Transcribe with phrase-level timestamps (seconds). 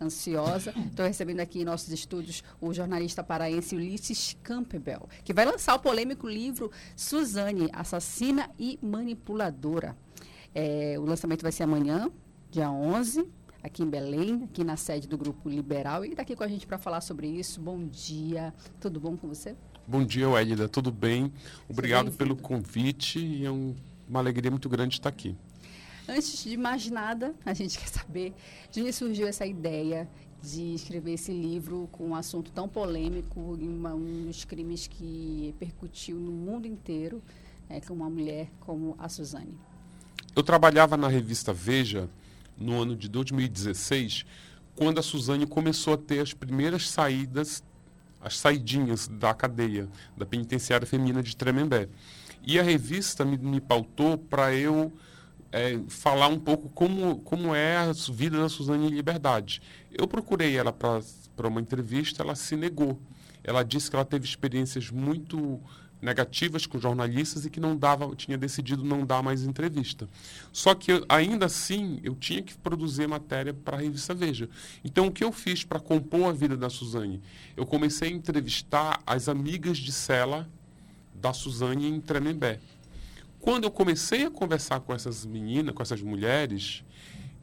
[0.00, 0.72] ansiosa.
[0.86, 5.78] Estou recebendo aqui em nossos estúdios o jornalista paraense Ulisses Campbell, que vai lançar o
[5.78, 9.96] polêmico livro Suzane, Assassina e Manipuladora.
[10.54, 12.10] É, o lançamento vai ser amanhã,
[12.50, 13.26] dia 11,
[13.62, 16.04] aqui em Belém, aqui na sede do Grupo Liberal.
[16.04, 17.60] E está aqui com a gente para falar sobre isso.
[17.60, 19.54] Bom dia, tudo bom com você?
[19.86, 21.32] Bom dia, Wélida, tudo bem?
[21.68, 23.74] Obrigado pelo convite e é um,
[24.08, 25.36] uma alegria muito grande estar aqui.
[26.10, 28.34] Antes de mais nada, a gente quer saber
[28.72, 30.08] de onde surgiu essa ideia
[30.42, 36.16] de escrever esse livro com um assunto tão polêmico uma, um dos crimes que percutiu
[36.16, 37.22] no mundo inteiro
[37.68, 39.56] é, com uma mulher como a Suzane.
[40.34, 42.08] Eu trabalhava na revista Veja
[42.58, 44.24] no ano de 2016,
[44.74, 47.62] quando a Suzane começou a ter as primeiras saídas,
[48.20, 51.88] as saidinhas da cadeia, da penitenciária feminina de Tremembé.
[52.42, 54.92] E a revista me, me pautou para eu
[55.52, 59.60] é, falar um pouco como, como é a vida da Suzane em liberdade.
[59.92, 63.00] Eu procurei ela para uma entrevista, ela se negou.
[63.42, 65.60] Ela disse que ela teve experiências muito
[66.00, 70.08] negativas com jornalistas e que não dava, tinha decidido não dar mais entrevista.
[70.52, 74.48] Só que ainda assim eu tinha que produzir matéria para a revista Veja.
[74.84, 77.20] Então o que eu fiz para compor a vida da Suzane?
[77.56, 80.48] Eu comecei a entrevistar as amigas de cela
[81.14, 82.60] da Suzane em Tremembé.
[83.40, 86.84] Quando eu comecei a conversar com essas meninas, com essas mulheres,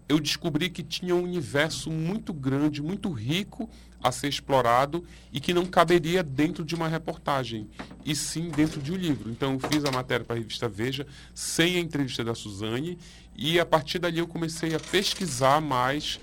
[0.08, 3.70] eu descobri que tinha um universo muito grande, muito rico
[4.02, 7.68] a ser explorado e que não caberia dentro de uma reportagem,
[8.06, 9.30] e sim dentro de um livro.
[9.30, 12.98] Então, eu fiz a matéria para a revista Veja, sem a entrevista da Suzane,
[13.36, 16.20] e a partir dali eu comecei a pesquisar mais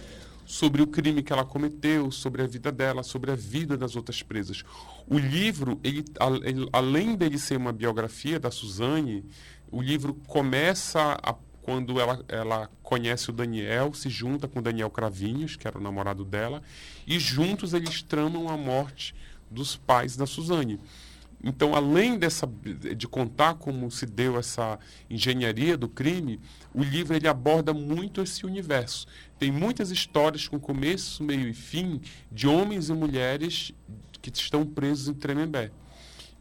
[0.46, 4.22] sobre o crime que ela cometeu, sobre a vida dela, sobre a vida das outras
[4.22, 4.62] presas.
[5.06, 6.04] O livro, ele,
[6.72, 9.24] além dele ser uma biografia da Suzane,
[9.74, 14.88] o livro começa a, quando ela, ela conhece o Daniel, se junta com o Daniel
[14.88, 16.62] Cravinhos, que era o namorado dela,
[17.04, 19.16] e juntos eles tramam a morte
[19.50, 20.78] dos pais da Suzane.
[21.42, 22.48] Então, além dessa,
[22.96, 24.78] de contar como se deu essa
[25.10, 26.40] engenharia do crime,
[26.72, 29.06] o livro ele aborda muito esse universo.
[29.40, 32.00] Tem muitas histórias com começo, meio e fim
[32.30, 33.72] de homens e mulheres
[34.22, 35.72] que estão presos em Tremembé.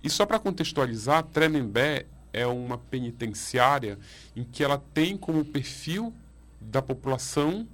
[0.03, 3.97] E só para contextualizar, Tremembé é uma penitenciária
[4.35, 6.11] em que ela tem como perfil
[6.59, 7.67] da população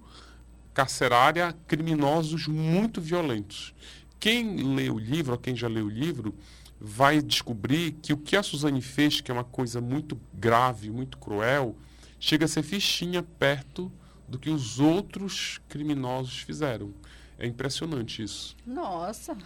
[0.73, 3.73] carcerária criminosos muito violentos.
[4.19, 6.35] Quem lê o livro, ou quem já leu o livro,
[6.79, 11.17] vai descobrir que o que a Suzane fez, que é uma coisa muito grave, muito
[11.17, 11.75] cruel,
[12.19, 13.91] chega a ser fichinha perto
[14.27, 16.93] do que os outros criminosos fizeram.
[17.37, 18.55] É impressionante isso.
[18.65, 19.37] Nossa!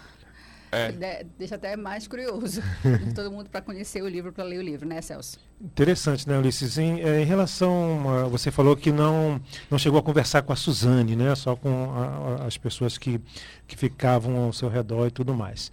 [0.73, 1.25] É.
[1.37, 2.61] Deixa até mais curioso.
[3.15, 5.37] Todo mundo para conhecer o livro, para ler o livro, né, Celso?
[5.61, 6.77] Interessante, né, Ulisses?
[6.77, 9.39] Em, é, em relação, a, você falou que não,
[9.69, 11.35] não chegou a conversar com a Suzane, né?
[11.35, 13.21] Só com a, as pessoas que,
[13.67, 15.71] que ficavam ao seu redor e tudo mais.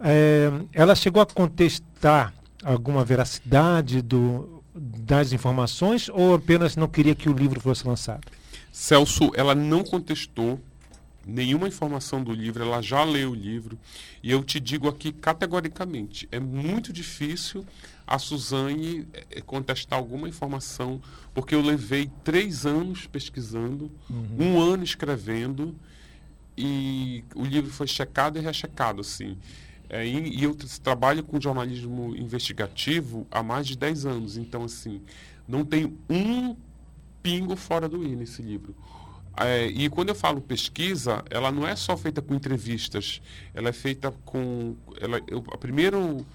[0.00, 2.32] É, ela chegou a contestar
[2.64, 8.26] alguma veracidade do, das informações ou apenas não queria que o livro fosse lançado?
[8.72, 10.60] Celso, ela não contestou
[11.28, 13.78] nenhuma informação do livro, ela já leu o livro.
[14.22, 17.64] E eu te digo aqui categoricamente: é muito difícil
[18.06, 21.00] a Suzane eh, contestar alguma informação,
[21.34, 24.36] porque eu levei três anos pesquisando, uhum.
[24.38, 25.76] um ano escrevendo,
[26.56, 29.36] e o livro foi checado e rechecado, assim.
[29.90, 35.00] É, e, e, eu trabalho com jornalismo investigativo há mais de 10 anos, então, assim,
[35.46, 36.54] não tem um
[37.22, 38.74] pingo fora do i nesse livro.
[39.40, 43.22] É, e quando eu falo pesquisa, ela não é só feita com entrevistas,
[43.54, 44.74] ela é feita com.
[45.00, 46.26] Ela, eu, a, primeiro,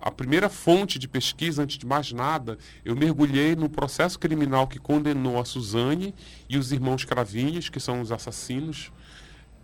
[0.00, 4.78] a primeira fonte de pesquisa, antes de mais nada, eu mergulhei no processo criminal que
[4.78, 6.12] condenou a Suzane
[6.48, 8.90] e os irmãos Cravinhos, que são os assassinos,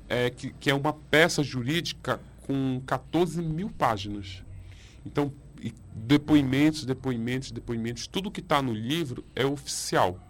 [0.09, 4.44] é, que, que é uma peça jurídica com 14 mil páginas.
[5.05, 5.32] Então,
[5.94, 10.21] depoimentos, depoimentos, depoimentos, tudo que está no livro é oficial.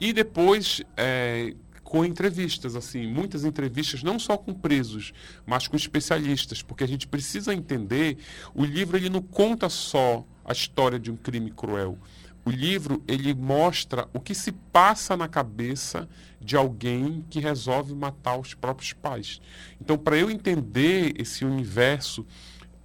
[0.00, 1.54] E depois, é,
[1.88, 5.14] com entrevistas, assim, muitas entrevistas, não só com presos,
[5.46, 8.18] mas com especialistas, porque a gente precisa entender,
[8.54, 11.96] o livro ele não conta só a história de um crime cruel.
[12.44, 16.06] O livro ele mostra o que se passa na cabeça
[16.38, 19.40] de alguém que resolve matar os próprios pais.
[19.80, 22.26] Então, para eu entender esse universo,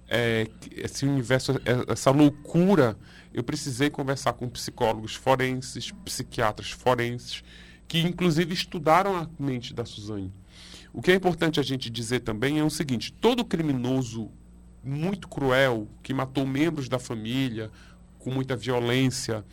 [0.08, 2.96] é, esse universo, é, essa loucura,
[3.34, 7.44] eu precisei conversar com psicólogos forenses, psiquiatras forenses,
[7.94, 10.32] que inclusive estudaram a mente da Suzane.
[10.92, 14.32] O que é importante a gente dizer também é o seguinte: todo criminoso
[14.82, 17.70] muito cruel que matou membros da família
[18.18, 19.44] com muita violência,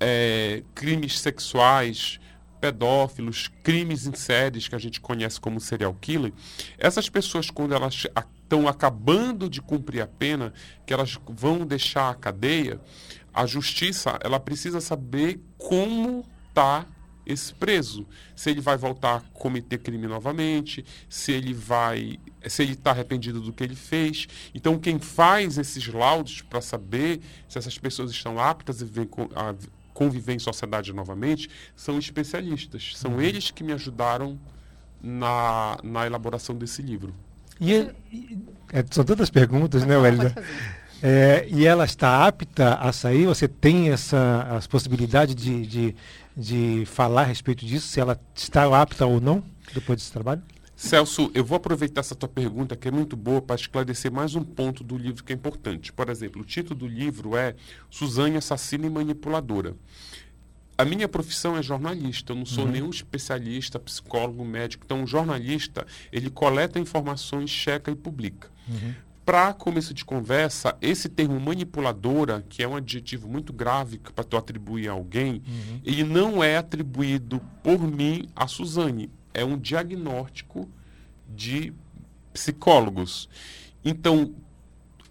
[0.00, 2.18] é, crimes sexuais,
[2.58, 6.32] pedófilos, crimes em séries que a gente conhece como serial killer,
[6.78, 8.06] essas pessoas, quando elas
[8.42, 10.54] estão acabando de cumprir a pena,
[10.86, 12.80] que elas vão deixar a cadeia,
[13.32, 16.86] a justiça ela precisa saber como está
[17.26, 18.06] esse preso,
[18.36, 23.40] se ele vai voltar a cometer crime novamente, se ele vai, se ele está arrependido
[23.40, 24.26] do que ele fez.
[24.54, 29.54] Então, quem faz esses laudos para saber se essas pessoas estão aptas a viver, a
[29.94, 32.92] conviver em sociedade novamente são especialistas.
[32.96, 33.20] São uhum.
[33.22, 34.38] eles que me ajudaram
[35.00, 37.14] na, na elaboração desse livro.
[37.60, 37.72] E,
[38.12, 38.38] e
[38.72, 40.34] é, são tantas perguntas, né, Wélida?
[41.02, 43.26] É, e ela está apta a sair?
[43.26, 45.96] Você tem essa as possibilidade de, de,
[46.36, 49.42] de falar a respeito disso, se ela está apta ou não,
[49.72, 50.42] depois desse trabalho?
[50.76, 54.42] Celso, eu vou aproveitar essa tua pergunta, que é muito boa, para esclarecer mais um
[54.42, 55.92] ponto do livro que é importante.
[55.92, 57.54] Por exemplo, o título do livro é
[57.88, 59.76] Suzane Assassina e Manipuladora.
[60.76, 62.72] A minha profissão é jornalista, eu não sou uhum.
[62.72, 64.82] nenhum especialista, psicólogo, médico.
[64.84, 68.50] Então, o jornalista, ele coleta informações, checa e publica.
[68.68, 68.94] Uhum.
[69.24, 74.36] Para começo de conversa, esse termo manipuladora, que é um adjetivo muito grave para tu
[74.36, 75.80] atribuir a alguém, uhum.
[75.84, 80.68] ele não é atribuído por mim a Suzane é um diagnóstico
[81.28, 81.72] de
[82.32, 83.28] psicólogos.
[83.84, 84.32] Então,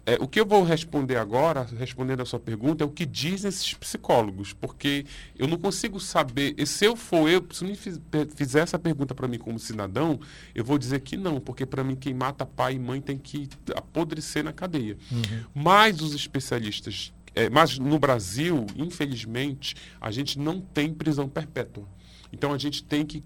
[0.06, 3.48] é, o que eu vou responder agora, respondendo a sua pergunta, é o que dizem
[3.48, 5.06] esses psicólogos, porque
[5.38, 6.54] eu não consigo saber.
[6.58, 10.20] E se eu for eu, se me fizer essa pergunta para mim como cidadão,
[10.54, 13.48] eu vou dizer que não, porque para mim quem mata pai e mãe tem que
[13.74, 14.98] apodrecer na cadeia.
[15.10, 15.44] Uhum.
[15.54, 21.88] Mas os especialistas, é, mas no Brasil, infelizmente, a gente não tem prisão perpétua.
[22.30, 23.22] Então a gente tem que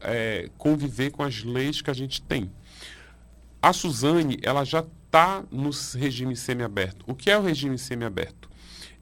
[0.00, 2.48] é, conviver com as leis que a gente tem.
[3.60, 7.04] A Suzane, ela já está no regime semiaberto.
[7.06, 8.48] O que é o regime semiaberto?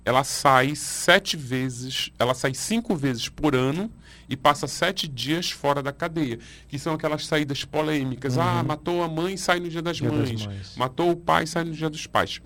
[0.04, 3.88] Ela sai sete vezes, ela sai cinco vezes por ano
[4.28, 8.36] e passa sete dias fora da cadeia, que são aquelas saídas polêmicas.
[8.36, 8.42] Uhum.
[8.42, 10.32] Ah, matou a mãe, sai no dia das, dia mães.
[10.32, 10.76] das mães.
[10.76, 12.40] Matou o pai, sai no dia dos pais.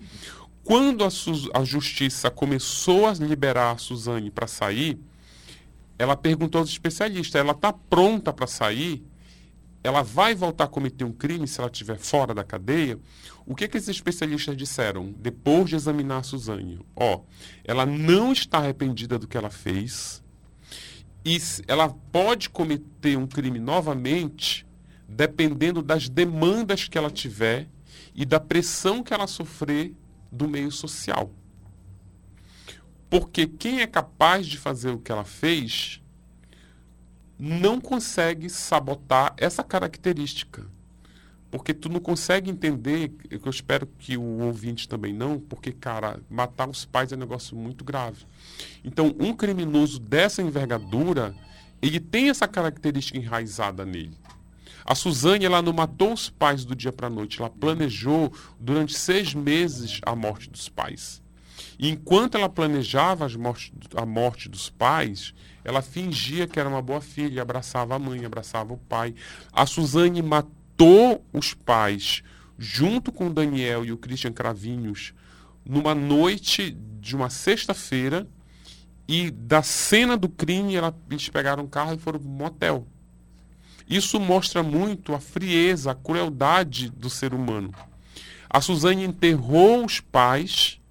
[0.63, 1.09] Quando a,
[1.59, 4.99] a justiça começou a liberar a Suzane para sair,
[5.97, 9.03] ela perguntou aos especialistas, ela está pronta para sair?
[9.83, 12.99] Ela vai voltar a cometer um crime se ela estiver fora da cadeia?
[13.45, 16.79] O que, que esses especialistas disseram depois de examinar a Suzane?
[16.95, 17.21] Ó,
[17.63, 20.23] ela não está arrependida do que ela fez
[21.23, 21.37] e
[21.67, 24.65] ela pode cometer um crime novamente
[25.07, 27.69] dependendo das demandas que ela tiver
[28.15, 29.93] e da pressão que ela sofrer
[30.31, 31.31] do meio social.
[33.09, 36.01] Porque quem é capaz de fazer o que ela fez
[37.37, 40.65] não consegue sabotar essa característica.
[41.51, 46.69] Porque tu não consegue entender, eu espero que o ouvinte também não, porque, cara, matar
[46.69, 48.25] os pais é um negócio muito grave.
[48.83, 51.35] Então, um criminoso dessa envergadura,
[51.81, 54.17] ele tem essa característica enraizada nele.
[54.83, 58.95] A Suzane, ela não matou os pais do dia para a noite, ela planejou durante
[58.95, 61.23] seis meses a morte dos pais.
[61.79, 65.33] E enquanto ela planejava mortes, a morte dos pais,
[65.63, 69.15] ela fingia que era uma boa filha, abraçava a mãe, abraçava o pai.
[69.51, 70.51] A Suzane matou
[71.31, 72.23] os pais
[72.57, 75.13] junto com o Daniel e o Christian Cravinhos
[75.65, 78.27] numa noite de uma sexta-feira
[79.07, 82.87] e da cena do crime ela, eles pegaram um carro e foram para um motel.
[83.87, 87.73] Isso mostra muito a frieza, a crueldade do ser humano.
[88.49, 90.81] A Suzane enterrou os pais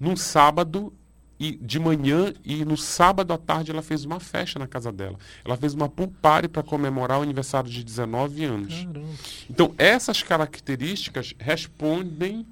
[0.00, 0.92] num sábado
[1.38, 5.18] e de manhã e no sábado à tarde ela fez uma festa na casa dela.
[5.44, 8.74] Ela fez uma pool party para comemorar o aniversário de 19 anos.
[8.74, 9.08] Caramba.
[9.48, 12.44] Então, essas características respondem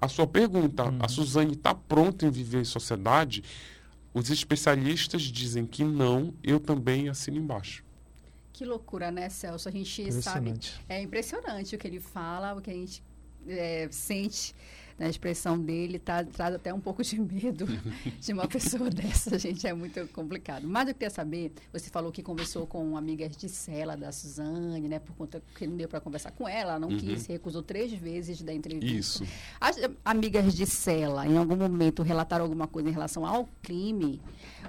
[0.00, 0.84] à sua pergunta.
[0.84, 0.98] Uhum.
[1.00, 3.44] A Suzane está pronta em viver em sociedade?
[4.14, 7.84] Os especialistas dizem que não, eu também assino embaixo.
[8.52, 9.68] Que loucura, né, Celso?
[9.68, 10.54] A gente sabe.
[10.88, 13.02] É impressionante o que ele fala, o que a gente
[13.46, 14.54] é, sente
[15.02, 17.66] na expressão dele tá, traz até um pouco de medo
[18.20, 20.68] de uma pessoa dessa, gente, é muito complicado.
[20.68, 25.00] Mas eu queria saber, você falou que conversou com amigas de cela da Suzane, né,
[25.00, 26.98] por conta que não deu para conversar com ela, ela não uhum.
[26.98, 29.24] quis, recusou três vezes da entrevista.
[29.24, 29.24] Isso.
[29.60, 34.20] As amigas de cela, em algum momento, relataram alguma coisa em relação ao crime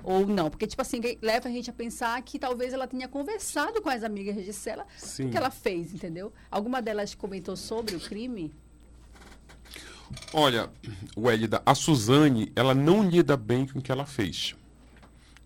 [0.03, 0.49] ou não?
[0.49, 4.03] Porque, tipo assim, leva a gente a pensar que talvez ela tenha conversado com as
[4.03, 4.87] amigas de cela,
[5.19, 6.33] o que ela fez, entendeu?
[6.49, 8.51] Alguma delas comentou sobre o crime?
[10.33, 10.69] Olha,
[11.17, 14.55] Wélida, a Suzane, ela não lida bem com o que ela fez.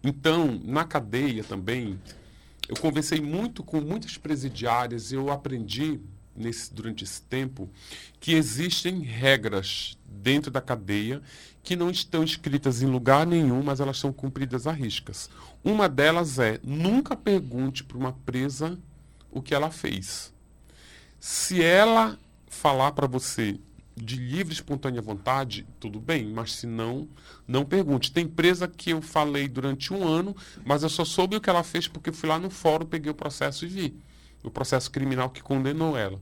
[0.04, 2.00] Então, na cadeia também,
[2.68, 6.00] eu conversei muito com muitas presidiárias e eu aprendi
[6.36, 7.70] nesse, durante esse tempo
[8.20, 11.22] que existem regras dentro da cadeia
[11.64, 15.30] que não estão escritas em lugar nenhum, mas elas são cumpridas a riscas.
[15.64, 18.78] Uma delas é nunca pergunte para uma presa
[19.32, 20.34] o que ela fez.
[21.20, 23.60] Se ela falar para você
[23.98, 27.08] de livre espontânea vontade, tudo bem, mas se não,
[27.48, 28.12] não pergunte.
[28.12, 31.64] Tem presa que eu falei durante um ano, mas eu só soube o que ela
[31.64, 33.96] fez porque fui lá no fórum, peguei o processo e vi.
[34.44, 36.22] O processo criminal que condenou ela.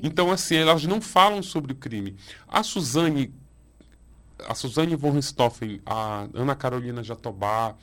[0.00, 2.16] Então, assim, elas não falam sobre o crime.
[2.46, 3.34] A Suzane,
[4.46, 7.74] a Suzane von Richthofen, a Ana Carolina Jatobá,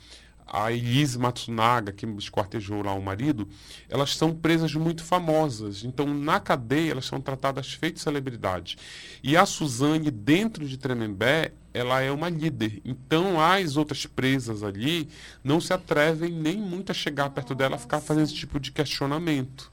[0.50, 3.46] a Elise Matsunaga, que esquartejou lá o marido,
[3.88, 5.84] elas são presas muito famosas.
[5.84, 8.76] Então, na cadeia, elas são tratadas feitas celebridades.
[9.22, 12.80] E a Suzane, dentro de Tremembé, ela é uma líder.
[12.84, 15.08] Então, as outras presas ali
[15.44, 19.70] não se atrevem nem muito a chegar perto dela, ficar fazendo esse tipo de questionamento.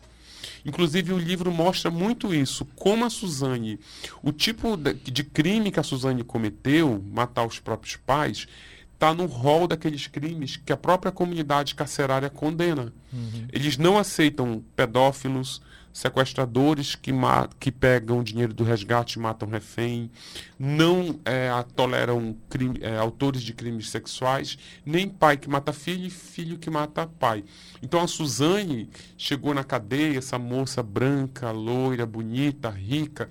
[0.65, 2.65] Inclusive, o livro mostra muito isso.
[2.75, 3.79] Como a Suzane,
[4.22, 8.48] o tipo de crime que a Suzane cometeu, matar os próprios pais,
[8.96, 12.94] está no rol daqueles crimes que a própria comunidade carcerária condena.
[13.14, 13.48] Uhum.
[13.52, 15.62] Eles não aceitam pedófilos,
[15.92, 17.12] sequestradores que,
[17.58, 20.12] que pegam dinheiro do resgate e matam refém,
[20.60, 26.10] não é, toleram crime, é, autores de crimes sexuais, nem pai que mata filho e
[26.10, 27.46] filho que mata pai.
[27.82, 33.30] Então a Suzane chegou na cadeia, essa moça branca, loira, bonita, rica,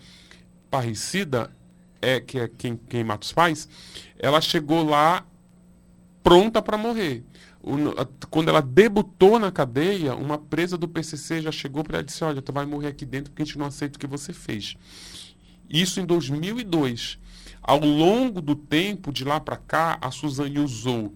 [0.70, 1.50] parrecida,
[2.00, 3.68] é, que é quem, quem mata os pais,
[4.18, 5.24] ela chegou lá
[6.24, 7.22] pronta para morrer.
[8.30, 12.24] quando ela debutou na cadeia, uma presa do PCC já chegou para ela e disse:
[12.24, 14.74] Olha, tu vai morrer aqui dentro porque a gente não aceita o que você fez.
[15.68, 17.18] Isso em 2002.
[17.62, 21.14] Ao longo do tempo, de lá para cá, a Suzane usou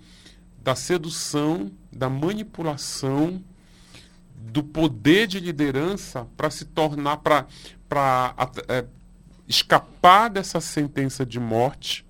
[0.63, 3.43] da sedução, da manipulação,
[4.35, 7.47] do poder de liderança para se tornar, para
[8.69, 8.85] é,
[9.47, 12.08] escapar dessa sentença de morte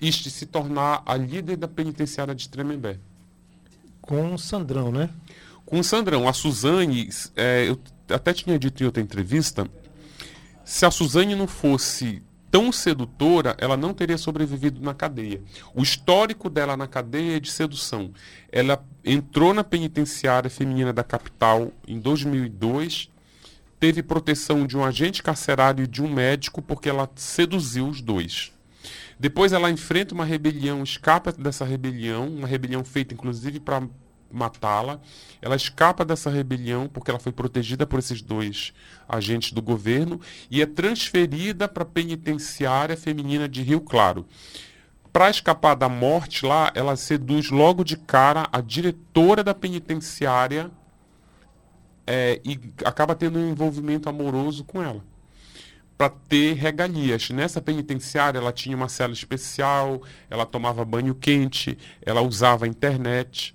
[0.00, 2.98] e se tornar a líder da penitenciária de Tremembé.
[4.00, 5.10] Com o Sandrão, né?
[5.66, 6.28] Com o Sandrão.
[6.28, 7.78] A Suzane, é, eu
[8.08, 9.68] até tinha dito em outra entrevista,
[10.64, 15.42] se a Suzane não fosse tão sedutora, ela não teria sobrevivido na cadeia.
[15.74, 18.10] O histórico dela na cadeia é de sedução.
[18.50, 23.10] Ela entrou na penitenciária feminina da capital em 2002,
[23.78, 28.52] teve proteção de um agente carcerário e de um médico porque ela seduziu os dois.
[29.18, 33.82] Depois ela enfrenta uma rebelião, escapa dessa rebelião, uma rebelião feita inclusive para
[34.30, 35.00] matá-la.
[35.42, 38.72] Ela escapa dessa rebelião porque ela foi protegida por esses dois
[39.08, 40.20] agentes do governo
[40.50, 44.24] e é transferida para a penitenciária feminina de Rio Claro.
[45.12, 50.70] Para escapar da morte lá, ela seduz logo de cara a diretora da penitenciária
[52.06, 55.02] é, e acaba tendo um envolvimento amoroso com ela
[55.98, 57.28] para ter regalias.
[57.30, 60.00] Nessa penitenciária, ela tinha uma cela especial,
[60.30, 63.52] ela tomava banho quente, ela usava a internet.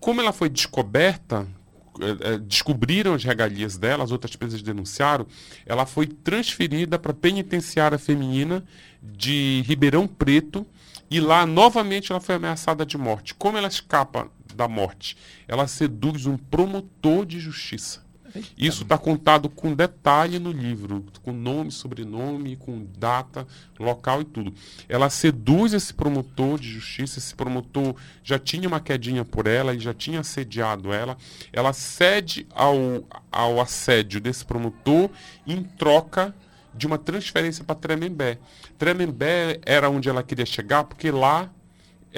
[0.00, 1.46] Como ela foi descoberta,
[2.00, 5.26] é, é, descobriram as regalias dela, as outras presas denunciaram,
[5.66, 8.64] ela foi transferida para a penitenciária feminina
[9.02, 10.66] de Ribeirão Preto
[11.10, 13.34] e lá novamente ela foi ameaçada de morte.
[13.34, 15.18] Como ela escapa da morte?
[15.46, 18.07] Ela seduz um promotor de justiça.
[18.56, 23.46] Isso está contado com detalhe no livro, com nome, sobrenome, com data,
[23.78, 24.52] local e tudo.
[24.88, 29.80] Ela seduz esse promotor de justiça, esse promotor já tinha uma quedinha por ela e
[29.80, 31.16] já tinha assediado ela.
[31.52, 32.76] Ela cede ao,
[33.30, 35.10] ao assédio desse promotor
[35.46, 36.34] em troca
[36.74, 38.38] de uma transferência para Tremembé.
[38.78, 41.50] Tremembé era onde ela queria chegar, porque lá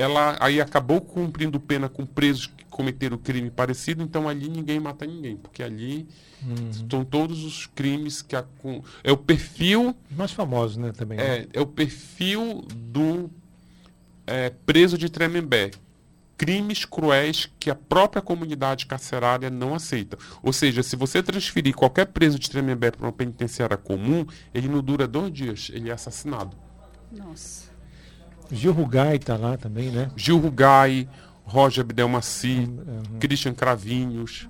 [0.01, 5.05] ela aí acabou cumprindo pena com presos que cometeram crime parecido, então ali ninguém mata
[5.05, 6.09] ninguém, porque ali
[6.43, 6.71] uhum.
[6.71, 11.19] estão todos os crimes que a, com, é o perfil mais famoso, né, também.
[11.19, 11.41] Né?
[11.41, 13.31] É, é o perfil do
[14.27, 15.71] é, preso de Tremembé.
[16.39, 20.17] Crimes cruéis que a própria comunidade carcerária não aceita.
[20.43, 24.83] Ou seja, se você transferir qualquer preso de Tremembé para uma penitenciária comum, ele não
[24.83, 26.57] dura dois dias, ele é assassinado.
[27.13, 27.70] Nossa.
[28.51, 30.11] Gil Rugai está lá também, né?
[30.17, 31.09] Gil Rugai,
[31.45, 33.19] Roger Abdelmaci, uhum.
[33.19, 34.49] Christian Cravinhos,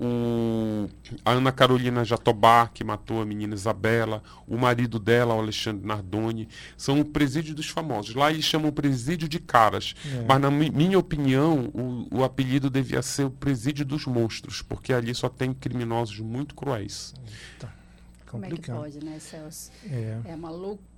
[0.00, 0.88] o,
[1.22, 6.48] a Ana Carolina Jatobá, que matou a menina Isabela, o marido dela, o Alexandre Nardoni,
[6.76, 8.14] são o presídio dos famosos.
[8.14, 10.24] Lá eles chamam presídio de caras, é.
[10.26, 15.14] mas na minha opinião, o, o, apelido devia ser o presídio dos monstros, porque ali
[15.14, 17.14] só tem criminosos muito cruéis.
[17.58, 17.70] Tá.
[18.30, 19.72] Como é que pode, né, Celso?
[19.90, 20.89] É, é uma loucura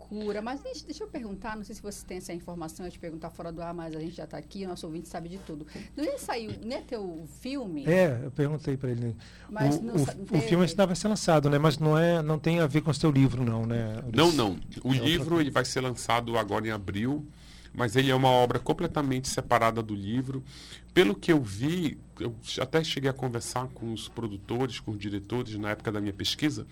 [0.43, 3.31] Mas deixa, deixa, eu perguntar, não sei se você tem essa informação, eu te perguntar
[3.31, 5.67] fora do ar, mas a gente já está aqui, o nosso ouvinte sabe de tudo.
[5.97, 7.85] Não ia sair, não ter o filme?
[7.87, 9.17] É, eu perguntei para ele.
[9.49, 11.59] Mas o, o, o filme ainda vai ser lançado, né?
[11.59, 14.03] Mas não, é, não tem a ver com o seu livro, não, né?
[14.15, 14.59] Não, não.
[14.85, 17.27] O é livro ele vai ser lançado agora em abril
[17.75, 20.45] mas ele é uma obra completamente separada do livro.
[20.93, 25.57] Pelo que eu vi, eu até cheguei a conversar com os produtores, com os diretores
[25.57, 26.67] na época da minha pesquisa.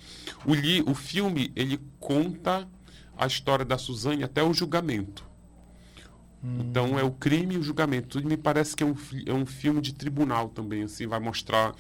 [0.45, 2.69] O, li, o filme ele conta
[3.21, 5.29] a história da Suzane até o julgamento.
[6.43, 6.57] Hum.
[6.61, 8.19] Então é o crime e o julgamento.
[8.19, 8.97] E me parece que é um,
[9.27, 11.75] é um filme de tribunal também, assim, vai mostrar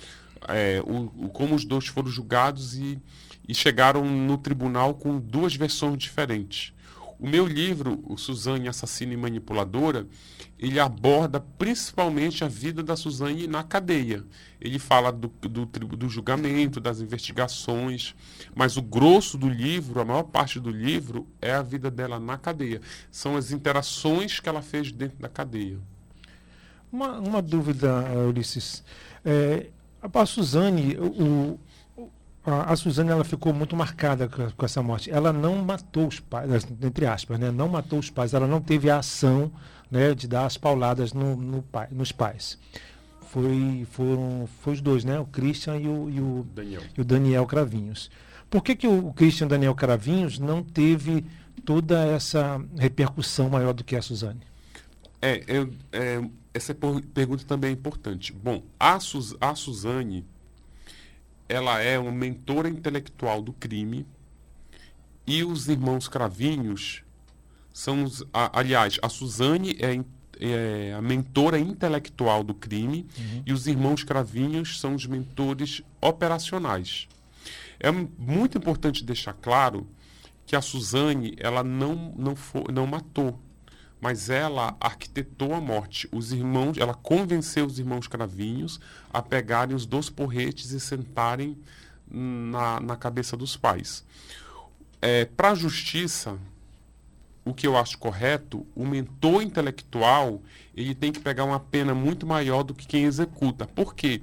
[0.46, 3.00] é, o, o, como os dois foram julgados e,
[3.48, 6.74] e chegaram no tribunal com duas versões diferentes.
[7.20, 10.06] O meu livro, o Suzane Assassina e Manipuladora,
[10.58, 14.24] ele aborda principalmente a vida da Suzane na cadeia.
[14.58, 18.14] Ele fala do, do, do, julgamento, das investigações,
[18.54, 22.38] mas o grosso do livro, a maior parte do livro, é a vida dela na
[22.38, 22.80] cadeia.
[23.10, 25.78] São as interações que ela fez dentro da cadeia.
[26.90, 28.82] Uma, uma dúvida, Ulisses.
[29.22, 29.66] É,
[30.02, 31.60] a Suzane, o,
[32.54, 35.10] a, a Suzane ela ficou muito marcada com, com, essa morte.
[35.10, 37.50] Ela não matou os pais, entre aspas, né?
[37.50, 39.50] não matou os pais, ela não teve a ação
[39.90, 42.58] né, de dar as pauladas no, no pai, nos pais.
[43.30, 45.18] Foi, foram foi os dois, né?
[45.18, 46.82] o Christian e o, e o, Daniel.
[46.96, 48.10] E o Daniel Cravinhos.
[48.48, 51.24] Por que, que o, o Christian Daniel Cravinhos não teve
[51.64, 54.40] toda essa repercussão maior do que a Suzane?
[55.22, 56.74] É, eu, é essa
[57.14, 58.32] pergunta também é importante.
[58.32, 60.26] Bom, a, Suz, a Suzane
[61.50, 64.06] ela é uma mentora intelectual do crime
[65.26, 67.02] e os irmãos Cravinhos
[67.72, 70.00] são os, a, aliás, a Suzane é,
[70.40, 73.42] é, a mentora intelectual do crime uhum.
[73.44, 77.08] e os irmãos Cravinhos são os mentores operacionais.
[77.80, 79.88] É muito importante deixar claro
[80.46, 82.34] que a Suzane ela não não,
[82.72, 83.40] não matou
[84.00, 86.08] mas ela arquitetou a morte.
[86.10, 88.80] Os irmãos, ela convenceu os irmãos cravinhos
[89.12, 91.56] a pegarem os dois porretes e sentarem
[92.10, 94.04] na, na cabeça dos pais.
[95.02, 96.38] É, Para a justiça,
[97.44, 100.42] o que eu acho correto, o mentor intelectual
[100.74, 103.66] ele tem que pegar uma pena muito maior do que quem executa.
[103.66, 104.22] Por quê?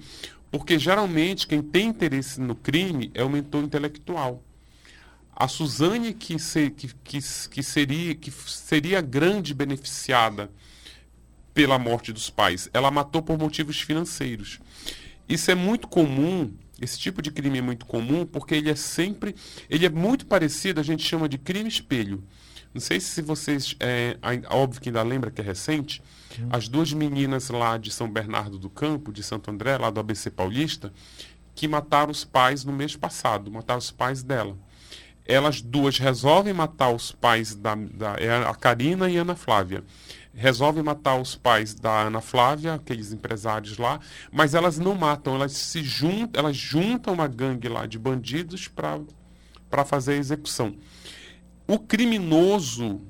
[0.49, 4.41] Porque geralmente quem tem interesse no crime é o mentor intelectual.
[5.39, 7.19] A Suzane, que, se, que, que,
[7.51, 10.49] que, seria, que seria grande beneficiada
[11.53, 14.59] pela morte dos pais, ela matou por motivos financeiros.
[15.29, 19.35] Isso é muito comum, esse tipo de crime é muito comum, porque ele é sempre,
[19.69, 22.23] ele é muito parecido, a gente chama de crime espelho.
[22.73, 24.17] Não sei se vocês, é,
[24.49, 26.01] óbvio que ainda lembra que é recente,
[26.49, 30.31] as duas meninas lá de São Bernardo do Campo, de Santo André, lá do ABC
[30.31, 30.91] Paulista,
[31.53, 34.57] que mataram os pais no mês passado, mataram os pais dela
[35.27, 39.83] elas duas resolvem matar os pais da, da é a Karina e a Ana Flávia.
[40.33, 43.99] Resolvem matar os pais da Ana Flávia, aqueles empresários lá,
[44.31, 49.83] mas elas não matam, elas se juntam, elas juntam uma gangue lá de bandidos para
[49.83, 50.75] fazer a execução.
[51.67, 53.01] O criminoso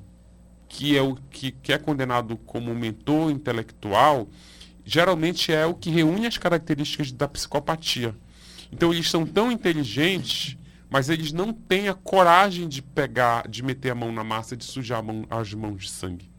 [0.68, 4.28] que é o que, que é condenado como mentor intelectual,
[4.84, 8.14] geralmente é o que reúne as características da psicopatia.
[8.70, 10.57] Então eles são tão inteligentes
[10.90, 14.64] mas eles não têm a coragem de pegar, de meter a mão na massa, de
[14.64, 16.30] sujar mão, as mãos de sangue.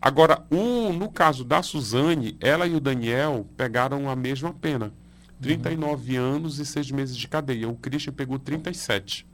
[0.00, 4.92] Agora, o, no caso da Suzane, ela e o Daniel pegaram a mesma pena.
[5.40, 6.24] 39 uhum.
[6.24, 7.68] anos e 6 meses de cadeia.
[7.68, 9.26] O Christian pegou 37.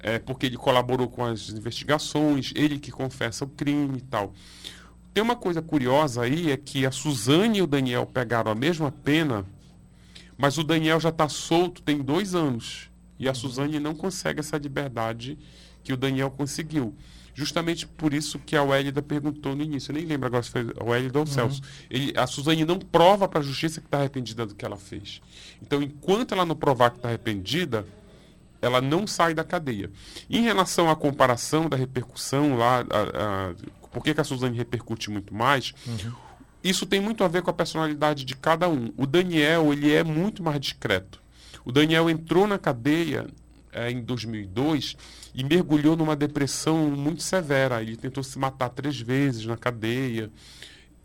[0.00, 4.32] É, porque ele colaborou com as investigações, ele que confessa o crime e tal.
[5.12, 8.92] Tem uma coisa curiosa aí, é que a Suzane e o Daniel pegaram a mesma
[8.92, 9.44] pena,
[10.36, 12.88] mas o Daniel já está solto tem dois anos.
[13.18, 15.38] E a Suzane não consegue essa liberdade
[15.82, 16.94] que o Daniel conseguiu.
[17.34, 19.92] Justamente por isso que a Wélida perguntou no início.
[19.92, 21.32] Eu nem lembro agora se foi a Wélida ou o uhum.
[21.32, 21.62] Celso.
[21.88, 25.20] Ele, a Suzane não prova para a justiça que está arrependida do que ela fez.
[25.62, 27.86] Então, enquanto ela não provar que está arrependida,
[28.60, 29.90] ela não sai da cadeia.
[30.28, 33.54] Em relação à comparação da repercussão lá, a, a,
[33.92, 35.72] por que, que a Suzane repercute muito mais?
[35.86, 36.12] Uhum.
[36.62, 38.92] Isso tem muito a ver com a personalidade de cada um.
[38.96, 41.22] O Daniel, ele é muito mais discreto.
[41.68, 43.26] O Daniel entrou na cadeia
[43.70, 44.96] é, em 2002
[45.34, 47.82] e mergulhou numa depressão muito severa.
[47.82, 50.30] Ele tentou se matar três vezes na cadeia.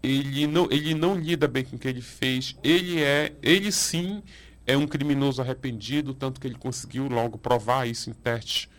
[0.01, 2.55] Ele não, ele não lida bem com o que ele fez.
[2.63, 4.23] Ele é, ele sim
[4.65, 8.69] é um criminoso arrependido, tanto que ele conseguiu logo provar isso em testes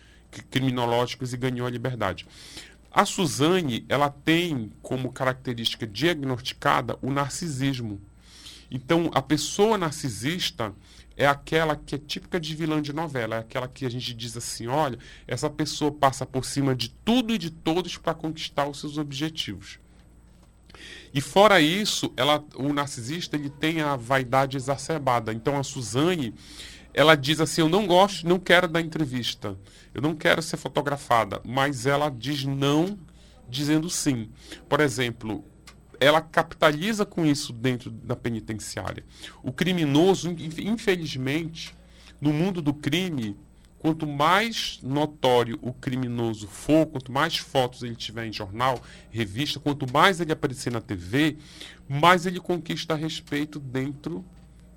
[0.50, 2.26] criminológicos e ganhou a liberdade.
[2.90, 8.00] A Suzane, ela tem como característica diagnosticada o narcisismo.
[8.70, 10.74] Então, a pessoa narcisista,
[11.16, 14.36] é aquela que é típica de vilã de novela, é aquela que a gente diz
[14.36, 18.80] assim, olha, essa pessoa passa por cima de tudo e de todos para conquistar os
[18.80, 19.78] seus objetivos.
[21.12, 25.32] E fora isso, ela, o narcisista ele tem a vaidade exacerbada.
[25.32, 26.34] Então a Suzane,
[26.92, 29.56] ela diz assim, eu não gosto, não quero dar entrevista,
[29.94, 32.98] eu não quero ser fotografada, mas ela diz não
[33.48, 34.28] dizendo sim.
[34.68, 35.44] Por exemplo,
[36.00, 39.04] ela capitaliza com isso dentro da penitenciária.
[39.42, 41.74] O criminoso, infelizmente,
[42.20, 43.36] no mundo do crime,
[43.78, 48.80] quanto mais notório o criminoso for, quanto mais fotos ele tiver em jornal,
[49.10, 51.36] revista, quanto mais ele aparecer na TV,
[51.88, 54.24] mais ele conquista respeito dentro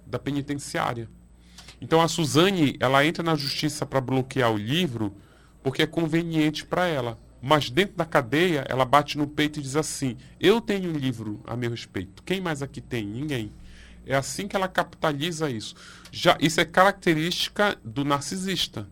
[0.05, 1.09] da penitenciária.
[1.79, 5.15] Então a Suzane, ela entra na justiça para bloquear o livro
[5.63, 7.17] porque é conveniente para ela.
[7.47, 11.39] Mas dentro da cadeia, ela bate no peito e diz assim: Eu tenho um livro
[11.47, 12.21] a meu respeito.
[12.21, 13.05] Quem mais aqui tem?
[13.05, 13.53] Ninguém.
[14.05, 15.73] É assim que ela capitaliza isso.
[16.11, 18.89] Já Isso é característica do narcisista.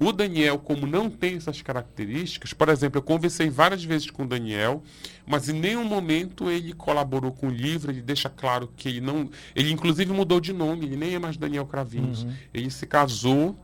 [0.00, 4.26] O Daniel, como não tem essas características, por exemplo, eu conversei várias vezes com o
[4.26, 4.82] Daniel,
[5.26, 9.28] mas em nenhum momento ele colaborou com o livro, ele deixa claro que ele não.
[9.54, 12.22] Ele inclusive mudou de nome, ele nem é mais Daniel Cravinhos.
[12.22, 12.32] Uhum.
[12.54, 13.54] Ele se casou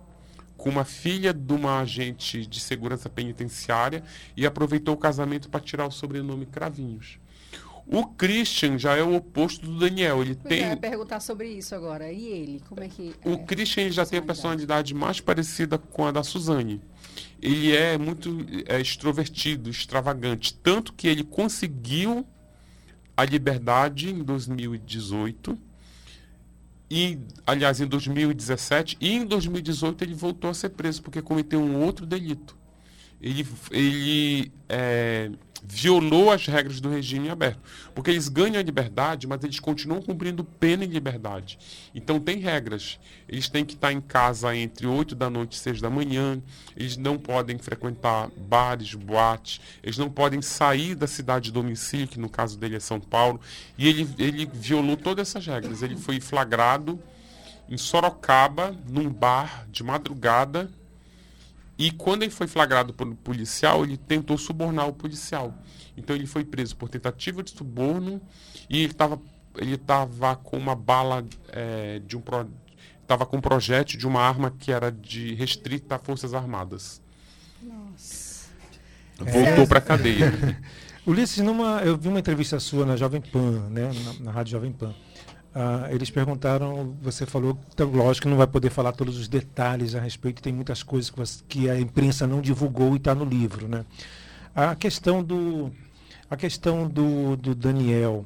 [0.59, 4.03] com uma filha de uma agente de segurança penitenciária
[4.37, 7.19] e aproveitou o casamento para tirar o sobrenome Cravinhos.
[7.87, 10.21] O Christian já é o oposto do Daniel.
[10.21, 10.61] Ele tem.
[10.61, 12.13] Eu ia perguntar sobre isso agora.
[12.13, 12.63] E ele?
[12.69, 13.15] Como é que.
[13.25, 16.83] O é Christian já tem a personalidade mais parecida com a da Suzane.
[17.41, 20.53] Ele é muito é, extrovertido, extravagante.
[20.55, 22.27] Tanto que ele conseguiu
[23.17, 25.68] a liberdade em 2018
[26.91, 31.83] e, aliás, em 2017 e em 2018 ele voltou a ser preso porque cometeu um
[31.85, 32.57] outro delito.
[33.21, 35.31] Ele, ele é,
[35.65, 37.61] violou as regras do regime aberto.
[37.95, 41.59] Porque eles ganham a liberdade, mas eles continuam cumprindo pena em liberdade.
[41.95, 42.99] Então tem regras.
[43.29, 46.41] Eles têm que estar em casa entre 8 da noite e 6 da manhã,
[46.77, 52.19] eles não podem frequentar bares, boates, eles não podem sair da cidade de domicílio, que
[52.19, 53.41] no caso dele é São Paulo,
[53.77, 55.83] e ele, ele violou todas essas regras.
[55.83, 56.99] Ele foi flagrado
[57.69, 60.71] em Sorocaba, num bar de madrugada,
[61.79, 65.55] e quando ele foi flagrado por um policial, ele tentou subornar o policial.
[65.97, 68.21] Então ele foi preso por tentativa de suborno
[68.69, 69.21] e ele estava
[69.57, 72.23] ele tava com uma bala é, de um
[73.01, 77.01] estava com um projétil de uma arma que era de restrita a forças armadas.
[77.63, 78.49] Nossa.
[79.19, 79.67] Voltou é.
[79.67, 80.33] para a cadeia.
[81.07, 84.73] Ulisses, numa, eu vi uma entrevista sua na Jovem Pan, né, na, na rádio Jovem
[84.73, 84.95] Pan.
[85.61, 89.97] Ah, eles perguntaram, você falou, então, lógico que não vai poder falar todos os detalhes
[89.97, 93.25] a respeito, tem muitas coisas que, você, que a imprensa não divulgou e está no
[93.25, 93.67] livro.
[93.67, 93.85] Né?
[94.55, 95.73] A questão do,
[96.31, 98.25] a questão do, do Daniel,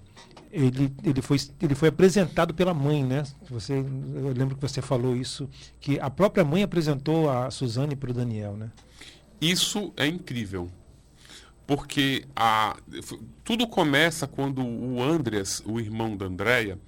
[0.50, 3.22] ele, ele, foi, ele foi apresentado pela mãe, né?
[3.48, 5.48] Você, eu lembro que você falou isso,
[5.80, 8.70] que a própria mãe apresentou a Suzane para o Daniel, né?
[9.40, 10.68] Isso é incrível.
[11.66, 12.76] Porque a,
[13.44, 16.78] tudo começa quando o Andreas, o irmão da Andrea,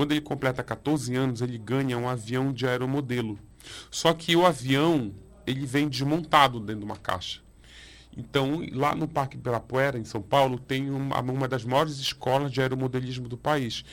[0.00, 3.38] quando ele completa 14 anos, ele ganha um avião de aeromodelo.
[3.90, 5.12] Só que o avião,
[5.46, 7.42] ele vem desmontado dentro de uma caixa.
[8.16, 12.62] Então, lá no Parque Ibirapuera, em São Paulo, tem uma, uma das maiores escolas de
[12.62, 13.84] aeromodelismo do país.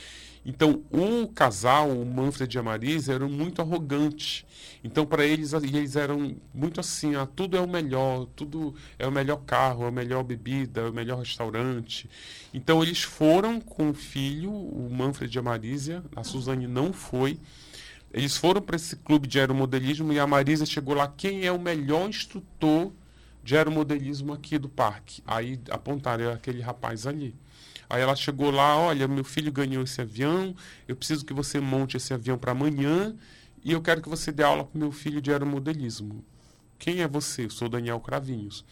[0.48, 4.46] Então, o casal, o Manfred e a Marisa, eram muito arrogantes.
[4.82, 9.12] Então, para eles, eles eram muito assim, ah, tudo é o melhor, tudo é o
[9.12, 12.08] melhor carro, é a melhor bebida, é o melhor restaurante.
[12.54, 17.38] Então, eles foram com o filho, o Manfred e a Marisa, a Suzane não foi.
[18.10, 21.60] Eles foram para esse clube de aeromodelismo e a Marisa chegou lá, quem é o
[21.60, 22.90] melhor instrutor
[23.44, 25.22] de aeromodelismo aqui do parque?
[25.26, 27.36] Aí apontaram aquele rapaz ali.
[27.88, 30.54] Aí ela chegou lá, olha, meu filho ganhou esse avião,
[30.86, 33.14] eu preciso que você monte esse avião para amanhã
[33.64, 36.24] e eu quero que você dê aula para meu filho de aeromodelismo.
[36.78, 37.46] Quem é você?
[37.46, 38.64] Eu sou Daniel Cravinhos.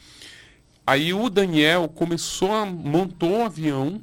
[0.87, 4.00] Aí o Daniel começou a montou o avião.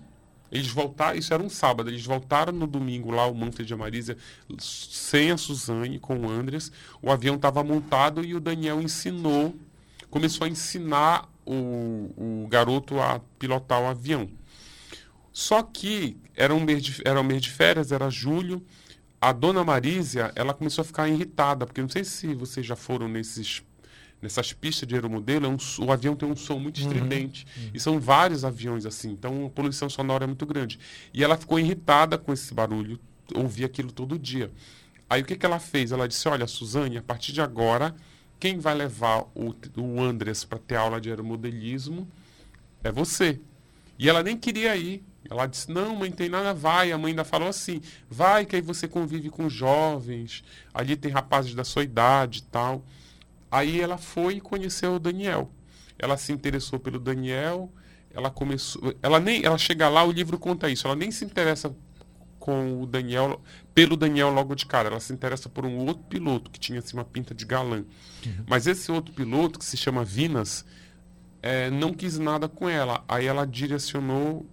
[0.51, 3.77] Eles voltaram, isso era um sábado, eles voltaram no domingo lá, o Manfred e a
[3.77, 4.17] Marisa,
[4.59, 6.71] sem a Suzane, com o Andres.
[7.01, 9.55] O avião estava montado e o Daniel ensinou,
[10.11, 14.29] começou a ensinar o, o garoto a pilotar o avião.
[15.33, 18.63] Só que era um mês de, era um mês de férias, era julho.
[19.19, 23.09] A dona Marísia, ela começou a ficar irritada, porque não sei se vocês já foram
[23.09, 23.63] nesses
[24.21, 27.45] nessas pistas de aeromodelo, é um, o avião tem um som muito uhum, estridente.
[27.57, 27.71] Uhum, uhum.
[27.73, 30.79] E são vários aviões assim, então a poluição sonora é muito grande.
[31.13, 32.97] E ela ficou irritada com esse barulho,
[33.35, 34.49] ouvia aquilo todo dia.
[35.09, 35.91] Aí o que, que ela fez?
[35.91, 37.93] Ela disse: Olha, Suzane, a partir de agora,
[38.39, 42.07] quem vai levar o, o Andres para ter aula de aeromodelismo
[42.81, 43.41] é você.
[43.99, 45.03] E ela nem queria ir.
[45.33, 46.91] Ela disse: Não, mãe, tem nada, vai.
[46.91, 51.55] A mãe ainda falou assim: Vai, que aí você convive com jovens, ali tem rapazes
[51.55, 52.85] da sua idade e tal.
[53.51, 55.51] Aí ela foi e conheceu o Daniel.
[55.97, 57.71] Ela se interessou pelo Daniel,
[58.11, 58.93] ela começou.
[59.01, 59.43] Ela nem.
[59.43, 60.85] Ela chega lá, o livro conta isso.
[60.85, 61.75] Ela nem se interessa
[62.39, 63.41] com o Daniel,
[63.73, 64.89] pelo Daniel logo de cara.
[64.89, 67.85] Ela se interessa por um outro piloto que tinha assim, uma pinta de galã.
[68.25, 68.43] Uhum.
[68.45, 70.65] Mas esse outro piloto, que se chama Vinas,
[71.41, 73.03] é, não quis nada com ela.
[73.07, 74.45] Aí ela direcionou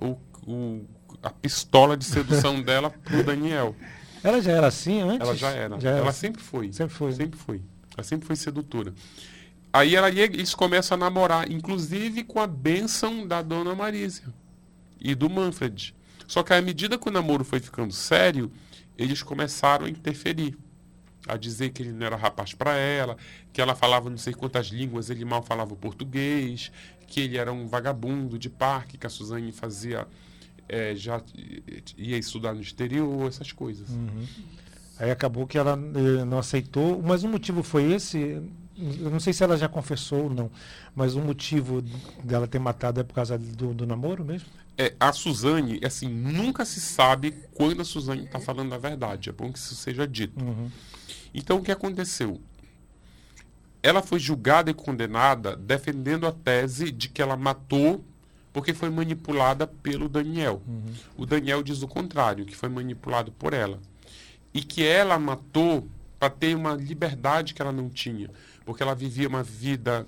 [0.00, 0.84] o, o,
[1.22, 3.74] a pistola de sedução dela pro Daniel.
[4.22, 5.20] Ela já era assim antes?
[5.20, 5.80] Ela já era.
[5.80, 6.20] Já era ela assim?
[6.20, 6.72] sempre foi.
[6.72, 7.12] Sempre foi.
[7.12, 7.62] Sempre foi.
[7.96, 8.94] Ela sempre foi sedutora.
[9.72, 14.24] Aí ela, eles começam a namorar, inclusive com a bênção da dona Marísia
[15.00, 15.94] e do Manfred.
[16.26, 18.50] Só que à medida que o namoro foi ficando sério,
[18.96, 20.56] eles começaram a interferir.
[21.26, 23.16] A dizer que ele não era rapaz para ela,
[23.52, 26.70] que ela falava não sei quantas línguas, ele mal falava o português,
[27.06, 30.06] que ele era um vagabundo de parque, que a Suzane fazia,
[30.68, 31.20] é, já
[31.96, 33.88] ia estudar no exterior, essas coisas.
[33.90, 34.26] Uhum.
[34.98, 38.40] Aí acabou que ela eh, não aceitou, mas o motivo foi esse.
[39.00, 40.50] Eu não sei se ela já confessou ou não,
[40.94, 41.82] mas o motivo
[42.22, 44.48] dela ter matado é por causa do, do namoro mesmo?
[44.76, 49.30] É, a Suzane, assim, nunca se sabe quando a Suzane está falando a verdade.
[49.30, 50.44] É bom que isso seja dito.
[50.44, 50.70] Uhum.
[51.32, 52.40] Então, o que aconteceu?
[53.84, 58.02] Ela foi julgada e condenada defendendo a tese de que ela matou
[58.50, 60.62] porque foi manipulada pelo Daniel.
[60.66, 60.94] Uhum.
[61.18, 63.78] O Daniel diz o contrário, que foi manipulado por ela.
[64.54, 65.86] E que ela matou
[66.18, 68.30] para ter uma liberdade que ela não tinha,
[68.64, 70.06] porque ela vivia uma vida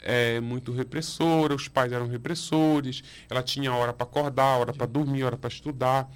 [0.00, 5.24] é, muito repressora, os pais eram repressores, ela tinha hora para acordar, hora para dormir,
[5.24, 6.08] hora para estudar.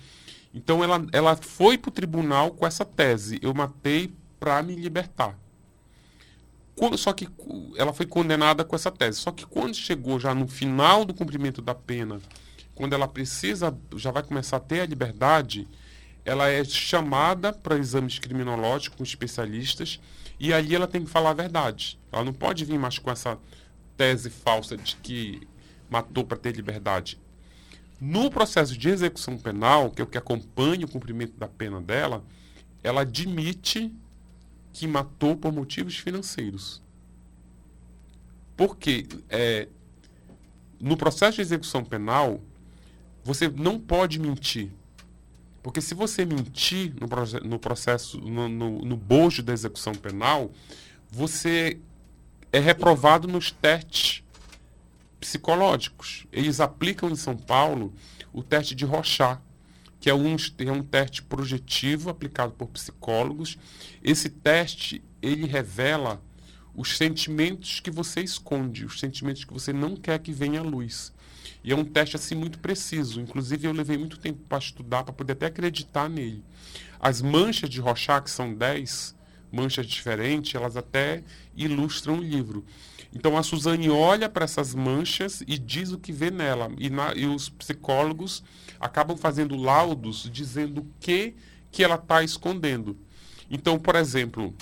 [0.54, 5.36] Então ela, ela foi para o tribunal com essa tese: eu matei para me libertar.
[6.96, 7.28] Só que
[7.76, 9.18] ela foi condenada com essa tese.
[9.18, 12.20] Só que quando chegou já no final do cumprimento da pena,
[12.74, 15.68] quando ela precisa, já vai começar a ter a liberdade,
[16.24, 20.00] ela é chamada para exames criminológicos com especialistas
[20.38, 21.98] e ali ela tem que falar a verdade.
[22.10, 23.38] Ela não pode vir mais com essa
[23.96, 25.46] tese falsa de que
[25.88, 27.20] matou para ter liberdade.
[28.00, 32.24] No processo de execução penal, que é o que acompanha o cumprimento da pena dela,
[32.82, 33.94] ela admite
[34.72, 36.82] que matou por motivos financeiros.
[38.56, 39.68] Porque é,
[40.80, 42.40] no processo de execução penal,
[43.24, 44.70] você não pode mentir.
[45.62, 47.08] Porque se você mentir no,
[47.48, 50.50] no processo, no, no, no bojo da execução penal,
[51.08, 51.78] você
[52.50, 54.24] é reprovado nos testes
[55.20, 56.26] psicológicos.
[56.32, 57.94] Eles aplicam em São Paulo
[58.32, 59.40] o teste de Rochat,
[60.02, 63.56] que é um, é um teste projetivo aplicado por psicólogos.
[64.02, 66.20] Esse teste, ele revela
[66.74, 71.12] os sentimentos que você esconde, os sentimentos que você não quer que venha à luz.
[71.62, 73.20] E é um teste assim muito preciso.
[73.20, 76.44] Inclusive eu levei muito tempo para estudar para poder até acreditar nele.
[76.98, 77.80] As manchas de
[78.24, 79.14] que são 10
[79.52, 81.22] manchas diferentes, elas até
[81.54, 82.64] ilustram o livro.
[83.14, 86.70] Então a Suzane olha para essas manchas e diz o que vê nela.
[86.78, 88.42] E, na, e os psicólogos
[88.80, 91.34] acabam fazendo laudos dizendo o que,
[91.70, 92.96] que ela está escondendo.
[93.50, 94.54] Então, por exemplo,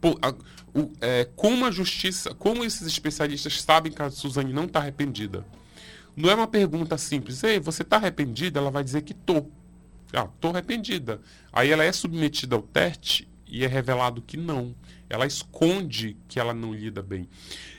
[0.00, 0.34] por, a,
[0.74, 5.46] o, é, como a justiça, como esses especialistas sabem que a Suzane não está arrependida?
[6.16, 7.42] Não é uma pergunta simples.
[7.44, 8.58] Ei, você está arrependida?
[8.58, 9.46] Ela vai dizer que tô.
[10.12, 11.20] Ah, tô arrependida.
[11.52, 14.74] Aí ela é submetida ao teste e é revelado que não.
[15.08, 17.28] Ela esconde que ela não lida bem.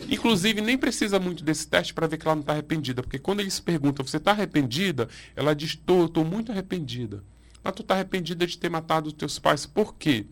[0.09, 3.01] Inclusive, nem precisa muito desse teste para ver que ela não está arrependida.
[3.01, 5.07] Porque quando eles perguntam, você está arrependida?
[5.35, 7.23] Ela diz, estou, estou muito arrependida.
[7.63, 9.65] Mas tu está arrependida de ter matado os teus pais.
[9.65, 10.25] Por quê?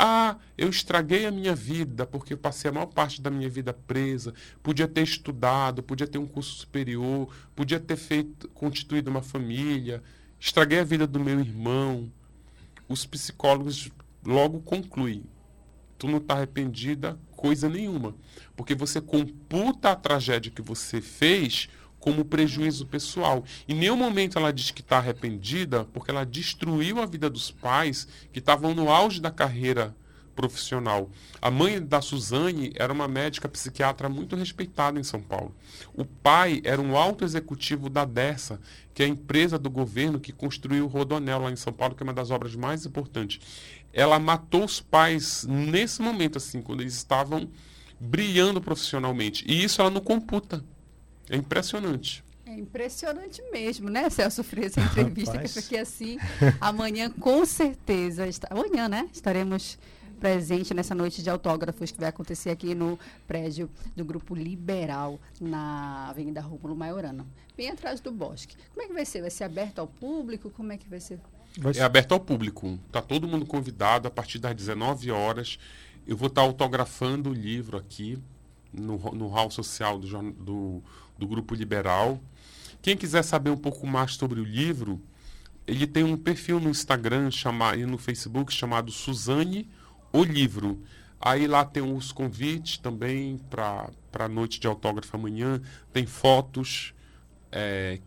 [0.00, 3.72] Ah, eu estraguei a minha vida porque eu passei a maior parte da minha vida
[3.72, 4.32] presa.
[4.62, 10.00] Podia ter estudado, podia ter um curso superior, podia ter feito, constituído uma família.
[10.40, 12.12] Estraguei a vida do meu irmão.
[12.88, 13.90] Os psicólogos
[14.24, 15.24] logo concluem:
[15.98, 18.16] tu não está arrependida coisa nenhuma,
[18.56, 21.68] porque você computa a tragédia que você fez
[22.00, 23.44] como prejuízo pessoal.
[23.68, 28.08] Em nenhum momento ela diz que está arrependida, porque ela destruiu a vida dos pais
[28.32, 29.94] que estavam no auge da carreira
[30.38, 31.10] profissional.
[31.42, 35.52] A mãe da Suzane era uma médica psiquiatra muito respeitada em São Paulo.
[35.92, 38.60] O pai era um alto executivo da Dessa,
[38.94, 42.02] que é a empresa do governo que construiu o Rodonel lá em São Paulo, que
[42.02, 43.40] é uma das obras mais importantes
[43.92, 47.48] ela matou os pais nesse momento, assim, quando eles estavam
[47.98, 49.44] brilhando profissionalmente.
[49.46, 50.64] E isso ela não computa.
[51.28, 52.22] É impressionante.
[52.46, 56.16] É impressionante mesmo, né, Celso Freire, essa entrevista, que eu fiquei assim,
[56.60, 59.78] amanhã com certeza, está, amanhã, né, estaremos
[60.18, 66.08] presente nessa noite de autógrafos que vai acontecer aqui no prédio do Grupo Liberal, na
[66.08, 67.26] Avenida Rômulo Maiorana,
[67.56, 68.56] bem atrás do Bosque.
[68.74, 69.20] Como é que vai ser?
[69.20, 70.50] Vai ser aberto ao público?
[70.50, 71.20] Como é que vai ser?
[71.74, 72.78] É aberto ao público.
[72.86, 75.58] Está todo mundo convidado a partir das 19 horas.
[76.06, 78.18] Eu vou estar tá autografando o livro aqui
[78.72, 80.82] no, no hall social do, do,
[81.18, 82.20] do Grupo Liberal.
[82.82, 85.00] Quem quiser saber um pouco mais sobre o livro,
[85.66, 89.68] ele tem um perfil no Instagram chama, e no Facebook chamado Suzane
[90.12, 90.82] o Livro.
[91.20, 95.60] Aí lá tem os convites também para a noite de autógrafo amanhã.
[95.92, 96.94] Tem fotos
[97.50, 97.98] é,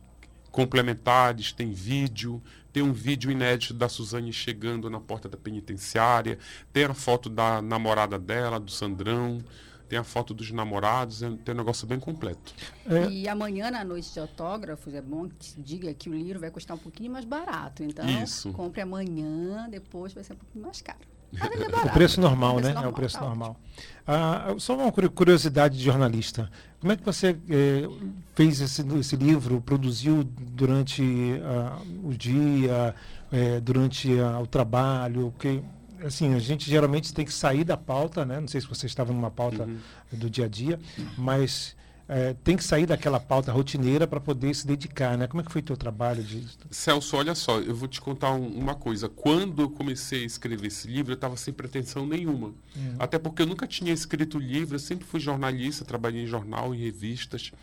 [0.51, 2.41] complementares, tem vídeo.
[2.71, 6.39] Tem um vídeo inédito da Suzane chegando na porta da penitenciária.
[6.71, 9.43] Tem a foto da namorada dela, do Sandrão
[9.91, 12.53] tem a foto dos namorados, é, tem um negócio bem completo.
[12.89, 13.09] É.
[13.09, 16.49] E amanhã, na noite de autógrafos, é bom que se diga que o livro vai
[16.49, 17.83] custar um pouquinho mais barato.
[17.83, 18.53] Então, Isso.
[18.53, 21.10] compre amanhã, depois vai ser um pouquinho mais caro.
[21.39, 22.69] É o preço normal, né?
[22.69, 23.57] Normal, é o preço tá normal.
[24.05, 26.49] Ah, só uma curiosidade de jornalista.
[26.79, 27.87] Como é que você eh,
[28.35, 32.95] fez esse, esse, livro, produziu durante ah, o dia,
[33.31, 35.31] eh, durante ah, o trabalho?
[35.31, 35.61] Porque
[36.03, 38.39] assim, a gente geralmente tem que sair da pauta, né?
[38.39, 39.77] Não sei se você estava numa pauta uhum.
[40.11, 40.79] do dia a dia,
[41.17, 41.75] mas
[42.13, 45.27] é, tem que sair daquela pauta rotineira para poder se dedicar, né?
[45.27, 46.57] Como é que foi o teu trabalho disso?
[46.69, 49.07] Celso, olha só, eu vou te contar um, uma coisa.
[49.07, 52.47] Quando eu comecei a escrever esse livro, eu estava sem pretensão nenhuma.
[52.75, 52.95] Uhum.
[52.99, 56.79] Até porque eu nunca tinha escrito livro, eu sempre fui jornalista, trabalhei em jornal, em
[56.79, 57.53] revistas.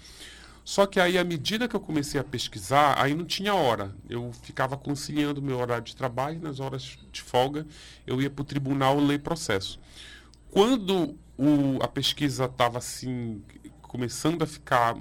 [0.64, 3.94] Só que aí, à medida que eu comecei a pesquisar, aí não tinha hora.
[4.08, 7.66] Eu ficava conciliando meu horário de trabalho, nas horas de folga,
[8.06, 9.78] eu ia para o tribunal ler processo.
[10.50, 13.42] Quando o, a pesquisa estava assim,
[13.88, 14.94] começando a ficar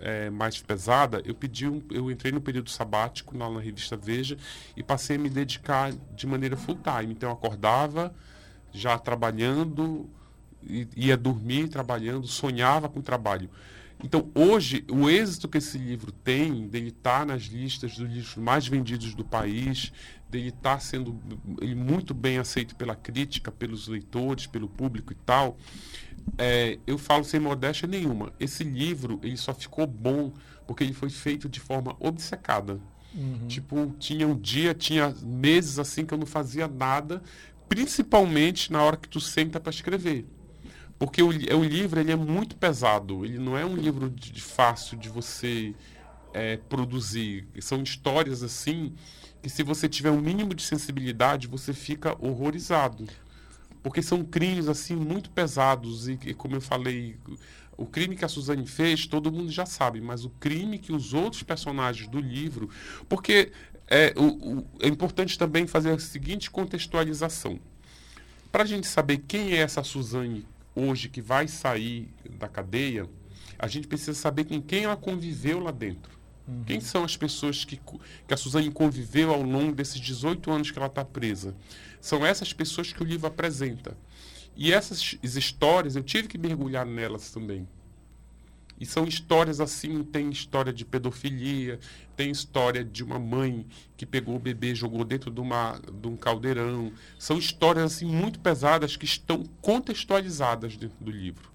[0.00, 4.36] é, mais pesada, eu pedi um, eu entrei no período sabático na, na revista Veja
[4.74, 7.12] e passei a me dedicar de maneira full time.
[7.12, 8.12] Então eu acordava
[8.72, 10.08] já trabalhando,
[10.96, 13.50] ia dormir trabalhando, sonhava com trabalho.
[14.02, 18.36] Então, hoje, o êxito que esse livro tem, dele estar tá nas listas dos livros
[18.36, 19.92] mais vendidos do país,
[20.30, 21.20] dele estar tá sendo
[21.60, 25.58] ele muito bem aceito pela crítica, pelos leitores, pelo público e tal,
[26.38, 28.32] é, eu falo sem modéstia nenhuma.
[28.38, 30.32] Esse livro, ele só ficou bom
[30.66, 32.80] porque ele foi feito de forma obcecada.
[33.14, 33.46] Uhum.
[33.48, 37.22] Tipo, tinha um dia, tinha meses assim que eu não fazia nada,
[37.68, 40.26] principalmente na hora que tu senta para escrever.
[40.98, 44.40] Porque o, o livro ele é muito pesado, ele não é um livro de, de
[44.40, 45.74] fácil de você
[46.32, 47.48] é, produzir.
[47.60, 48.94] São histórias assim
[49.42, 53.06] que se você tiver um mínimo de sensibilidade, você fica horrorizado.
[53.82, 57.16] Porque são crimes assim muito pesados e, e como eu falei,
[57.76, 61.14] o crime que a Suzane fez, todo mundo já sabe, mas o crime que os
[61.14, 62.68] outros personagens do livro.
[63.08, 63.52] Porque
[63.88, 67.58] é, o, o, é importante também fazer a seguinte contextualização.
[68.52, 73.08] Para a gente saber quem é essa Suzane hoje que vai sair da cadeia,
[73.58, 76.18] a gente precisa saber com quem ela conviveu lá dentro.
[76.46, 76.64] Uhum.
[76.64, 77.76] Quem são as pessoas que,
[78.26, 81.54] que a Suzane conviveu ao longo desses 18 anos que ela está presa?
[82.00, 83.96] São essas pessoas que o livro apresenta.
[84.56, 87.66] E essas histórias, eu tive que mergulhar nelas também.
[88.80, 91.78] E são histórias assim, tem história de pedofilia,
[92.16, 96.16] tem história de uma mãe que pegou o bebê, jogou dentro de, uma, de um
[96.16, 96.90] caldeirão.
[97.18, 101.50] São histórias assim muito pesadas que estão contextualizadas dentro do livro.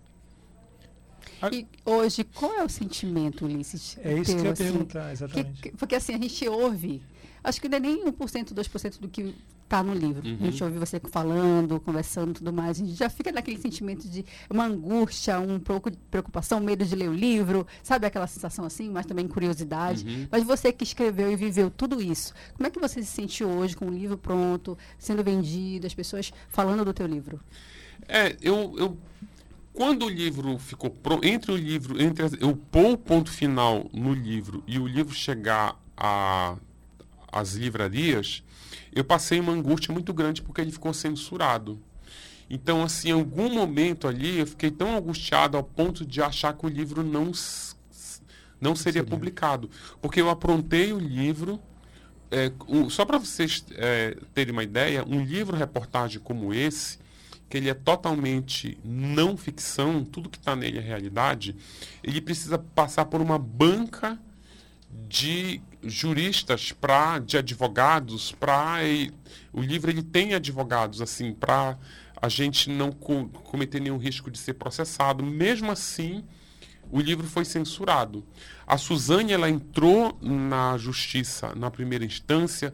[1.51, 3.97] E hoje, qual é o sentimento, Ulisses?
[4.03, 5.61] É isso teu, que eu ia assim, perguntar, exatamente.
[5.61, 7.01] Que, porque assim, a gente ouve,
[7.43, 9.33] acho que não é nem 1%, 2% do que
[9.65, 10.25] está no livro.
[10.25, 10.37] Uhum.
[10.39, 12.79] A gente ouve você falando, conversando tudo mais.
[12.79, 16.95] A gente já fica naquele sentimento de uma angústia, um pouco de preocupação, medo de
[16.95, 20.05] ler o livro, sabe aquela sensação assim, mas também curiosidade.
[20.05, 20.27] Uhum.
[20.31, 23.75] Mas você que escreveu e viveu tudo isso, como é que você se sente hoje
[23.75, 27.39] com o livro pronto, sendo vendido, as pessoas falando do teu livro?
[28.07, 28.97] É, eu, eu
[29.73, 34.13] quando o livro ficou pronto, entre o livro, entre eu pôr o ponto final no
[34.13, 35.77] livro e o livro chegar
[37.29, 38.41] às livrarias,
[38.93, 41.81] eu passei uma angústia muito grande porque ele ficou censurado.
[42.49, 46.65] Então, assim, em algum momento ali, eu fiquei tão angustiado ao ponto de achar que
[46.65, 47.31] o livro não,
[48.61, 49.03] não seria, seria.
[49.03, 49.69] publicado.
[50.01, 51.59] Porque eu aprontei o livro.
[52.29, 56.99] É, um, só para vocês é, terem uma ideia, um livro-reportagem como esse,
[57.49, 61.55] que ele é totalmente não ficção, tudo que está nele é realidade,
[62.03, 64.19] ele precisa passar por uma banca
[65.07, 68.79] de juristas para de advogados para
[69.53, 71.77] o livro ele tem advogados assim para
[72.21, 76.23] a gente não co cometer nenhum risco de ser processado mesmo assim
[76.91, 78.25] o livro foi censurado
[78.65, 82.73] a Suzane ela entrou na justiça na primeira instância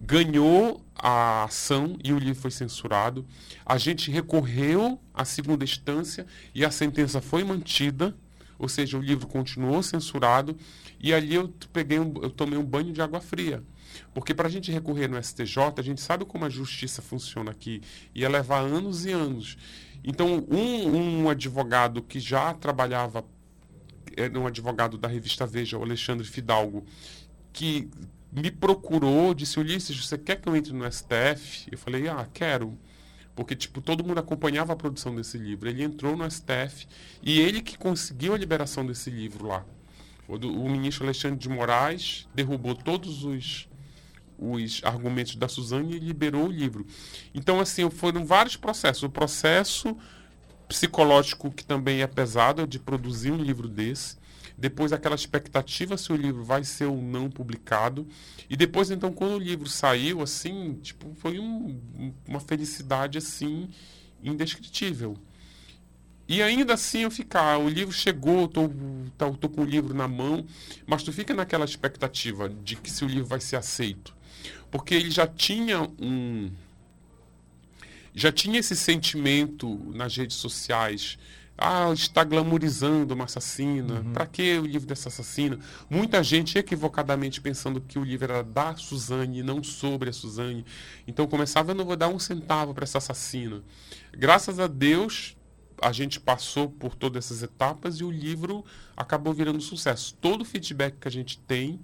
[0.00, 3.26] ganhou a ação e o livro foi censurado.
[3.64, 8.14] A gente recorreu à segunda instância e a sentença foi mantida,
[8.58, 10.56] ou seja, o livro continuou censurado.
[11.00, 13.62] E ali eu peguei um, eu tomei um banho de água fria.
[14.12, 17.80] Porque para a gente recorrer no STJ, a gente sabe como a justiça funciona aqui.
[18.14, 19.56] Ia levar anos e anos.
[20.04, 23.24] Então, um, um advogado que já trabalhava,
[24.16, 26.84] era um advogado da revista Veja, o Alexandre Fidalgo,
[27.52, 27.88] que
[28.30, 31.68] me procurou, disse, Ulisses, você quer que eu entre no STF?
[31.70, 32.78] Eu falei, ah, quero.
[33.34, 35.68] Porque, tipo, todo mundo acompanhava a produção desse livro.
[35.68, 36.86] Ele entrou no STF
[37.22, 39.64] e ele que conseguiu a liberação desse livro lá.
[40.28, 43.68] O, do, o ministro Alexandre de Moraes derrubou todos os,
[44.38, 46.86] os argumentos da Suzane e liberou o livro.
[47.34, 49.02] Então, assim, foram vários processos.
[49.02, 49.96] O processo
[50.68, 54.18] psicológico, que também é pesado, de produzir um livro desse
[54.58, 58.08] depois aquela expectativa se o livro vai ser ou não publicado,
[58.50, 63.70] e depois então quando o livro saiu, assim, tipo, foi um, uma felicidade assim
[64.20, 65.16] indescritível.
[66.28, 68.70] E ainda assim eu ficar, o livro chegou, tô,
[69.16, 70.44] tô, tô com o livro na mão,
[70.86, 74.14] mas tu fica naquela expectativa de que se o livro vai ser aceito.
[74.70, 76.50] Porque ele já tinha um
[78.14, 81.18] já tinha esse sentimento nas redes sociais
[81.60, 83.94] ah, está glamorizando uma assassina.
[83.94, 84.12] Uhum.
[84.12, 85.58] Para que o livro dessa assassina?
[85.90, 90.64] Muita gente equivocadamente pensando que o livro era da Suzane não sobre a Suzane.
[91.06, 93.60] Então começava, eu não vou dar um centavo para essa assassina.
[94.12, 95.36] Graças a Deus,
[95.82, 98.64] a gente passou por todas essas etapas e o livro
[98.96, 100.16] acabou virando sucesso.
[100.20, 101.80] Todo o feedback que a gente tem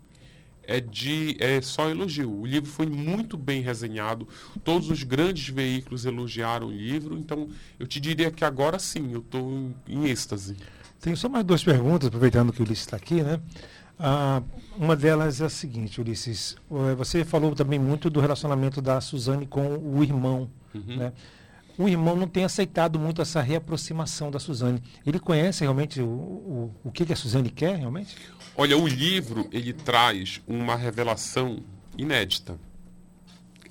[0.67, 2.31] é de é só elogio.
[2.31, 4.27] O livro foi muito bem resenhado,
[4.63, 9.21] todos os grandes veículos elogiaram o livro, então eu te diria que agora sim, eu
[9.21, 10.57] estou em, em êxtase.
[11.01, 13.39] Tenho só mais duas perguntas, aproveitando que o Ulisses está aqui, né?
[13.99, 14.43] Ah,
[14.77, 19.47] uma delas é a seguinte, Ulisses, eh, você falou também muito do relacionamento da Suzane
[19.47, 20.97] com o irmão, uhum.
[20.97, 21.13] né?
[21.77, 24.83] O irmão não tem aceitado muito essa reaproximação da Suzane.
[25.05, 28.17] Ele conhece realmente o, o, o que, que a Suzane quer, realmente?
[28.57, 31.59] Olha, o livro, ele traz uma revelação
[31.99, 32.59] inédita.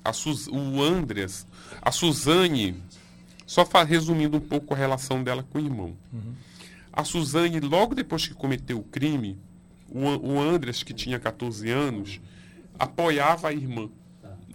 [0.04, 1.46] A Suz, o Andreas,
[1.80, 2.76] a Suzane,
[3.46, 5.96] só resumindo um pouco a relação dela com o irmão.
[6.12, 6.34] Uhum.
[6.92, 9.38] A Suzane, logo depois que cometeu o crime,
[9.88, 12.20] o, o Andreas, que tinha 14 anos,
[12.78, 13.88] apoiava a irmã.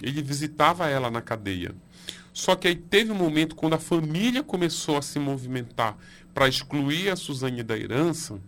[0.01, 1.73] Ele visitava ela na cadeia.
[2.39, 5.97] Só que aí teve um momento quando a família começou a se movimentar
[6.33, 8.39] para excluir a Suzane da herança.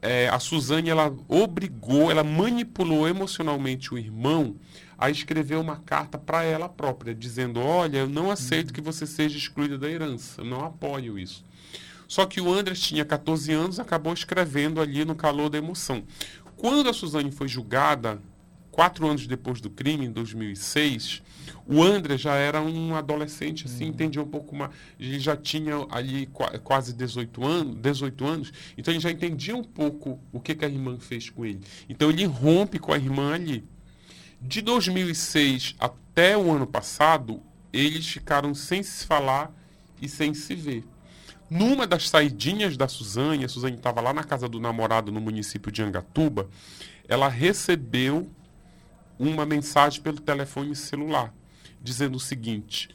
[0.00, 4.54] É, a Suzane ela obrigou, ela manipulou emocionalmente o irmão
[4.96, 9.36] a escrever uma carta para ela própria, dizendo: Olha, eu não aceito que você seja
[9.36, 11.44] excluída da herança, eu não apoio isso.
[12.06, 16.04] Só que o Andrés tinha 14 anos, acabou escrevendo ali no calor da emoção.
[16.56, 18.22] Quando a Suzane foi julgada,
[18.70, 21.22] quatro anos depois do crime, em 2006,
[21.66, 23.90] o André já era um adolescente, assim, uhum.
[23.90, 24.70] entendia um pouco mais.
[24.98, 26.28] Ele já tinha ali
[26.62, 30.68] quase 18 anos, 18 anos, então ele já entendia um pouco o que, que a
[30.68, 31.60] irmã fez com ele.
[31.88, 33.64] Então ele rompe com a irmã ali.
[34.40, 37.42] De 2006 até o ano passado,
[37.72, 39.52] eles ficaram sem se falar
[40.00, 40.84] e sem se ver.
[41.50, 45.72] Numa das saidinhas da Suzane, a Suzane estava lá na casa do namorado no município
[45.72, 46.48] de Angatuba,
[47.08, 48.30] ela recebeu
[49.18, 51.34] uma mensagem pelo telefone celular,
[51.82, 52.88] dizendo o seguinte: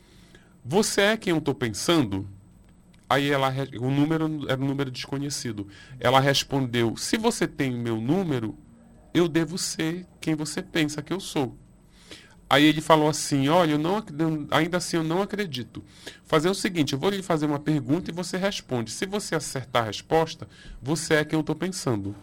[0.64, 2.28] Você é quem eu estou pensando?
[3.10, 5.68] Aí ela, o número era um número desconhecido.
[6.00, 8.58] Ela respondeu: Se você tem o meu número,
[9.14, 11.58] eu devo ser quem você pensa que eu sou.
[12.50, 14.04] Aí ele falou assim: Olha, eu não,
[14.52, 15.84] ainda assim eu não acredito.
[16.24, 18.92] Fazer o seguinte: eu vou lhe fazer uma pergunta e você responde.
[18.92, 20.48] Se você acertar a resposta,
[20.82, 22.16] você é quem eu estou pensando.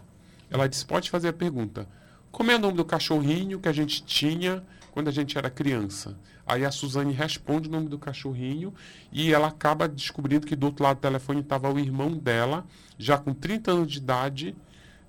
[0.49, 1.87] Ela disse: Pode fazer a pergunta.
[2.31, 6.17] Como é o nome do cachorrinho que a gente tinha quando a gente era criança?
[6.51, 8.73] Aí a Suzane responde o nome do cachorrinho
[9.09, 12.65] e ela acaba descobrindo que do outro lado do telefone estava o irmão dela,
[12.97, 14.53] já com 30 anos de idade,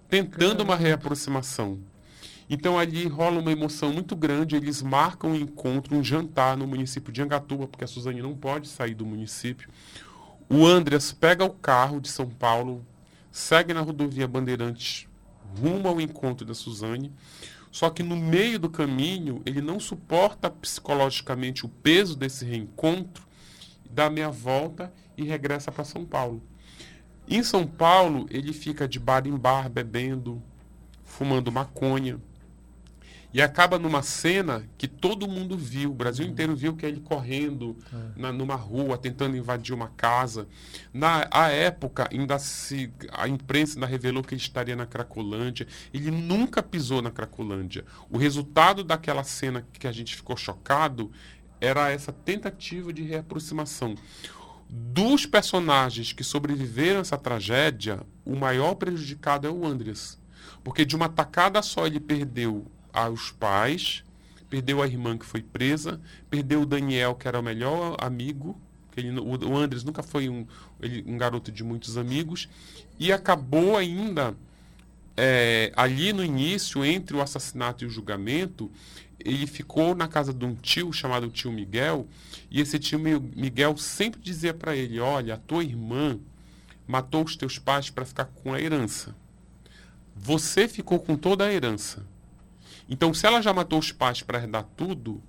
[0.08, 1.80] tentando uma reaproximação.
[2.48, 7.12] Então ali rola uma emoção muito grande, eles marcam um encontro, um jantar no município
[7.12, 9.68] de Angatuba, porque a Suzane não pode sair do município.
[10.48, 12.86] O Andreas pega o carro de São Paulo,
[13.32, 15.08] segue na rodovia Bandeirantes
[15.60, 17.12] rumo ao encontro da Suzane.
[17.72, 23.26] Só que no meio do caminho, ele não suporta psicologicamente o peso desse reencontro,
[23.90, 26.42] dá meia volta e regressa para São Paulo.
[27.26, 30.42] Em São Paulo, ele fica de bar em bar bebendo,
[31.02, 32.20] fumando maconha.
[33.34, 37.00] E acaba numa cena que todo mundo viu, o Brasil inteiro viu que é ele
[37.00, 38.20] correndo É.
[38.20, 40.46] na, numa rua, tentando invadir uma casa.
[40.92, 45.66] Na a época, ainda se a imprensa ainda revelou que ele estaria na Cracolândia.
[45.94, 47.84] Ele nunca pisou na Cracolândia.
[48.10, 51.10] O resultado daquela cena que a gente ficou chocado
[51.60, 53.94] era essa tentativa de reaproximação.
[54.68, 60.18] Dos personagens que sobreviveram a essa tragédia, o maior prejudicado é o Andreas.
[60.64, 64.04] Porque de uma tacada só ele perdeu aos pais,
[64.50, 68.58] perdeu a irmã que foi presa, perdeu o Daniel, que era o melhor amigo.
[68.92, 70.46] que Ele, o, Andres nunca foi um,
[70.80, 72.48] ele- um garoto de muitos amigos.
[72.98, 74.36] E acabou ainda,
[75.16, 78.70] é, ali no início, entre o assassinato e o julgamento,
[79.24, 82.06] ele ficou na casa de um tio chamado tio Miguel.
[82.50, 86.18] E esse tio Mi- Miguel sempre dizia para ele: Olha, a tua irmã
[86.86, 89.14] matou os teus pais para ficar com a herança.
[90.14, 92.04] Você ficou com toda a herança.
[92.92, 95.22] Então, se ela já matou os pais para herdar tudo,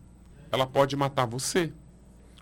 [0.52, 1.72] ela pode matar você.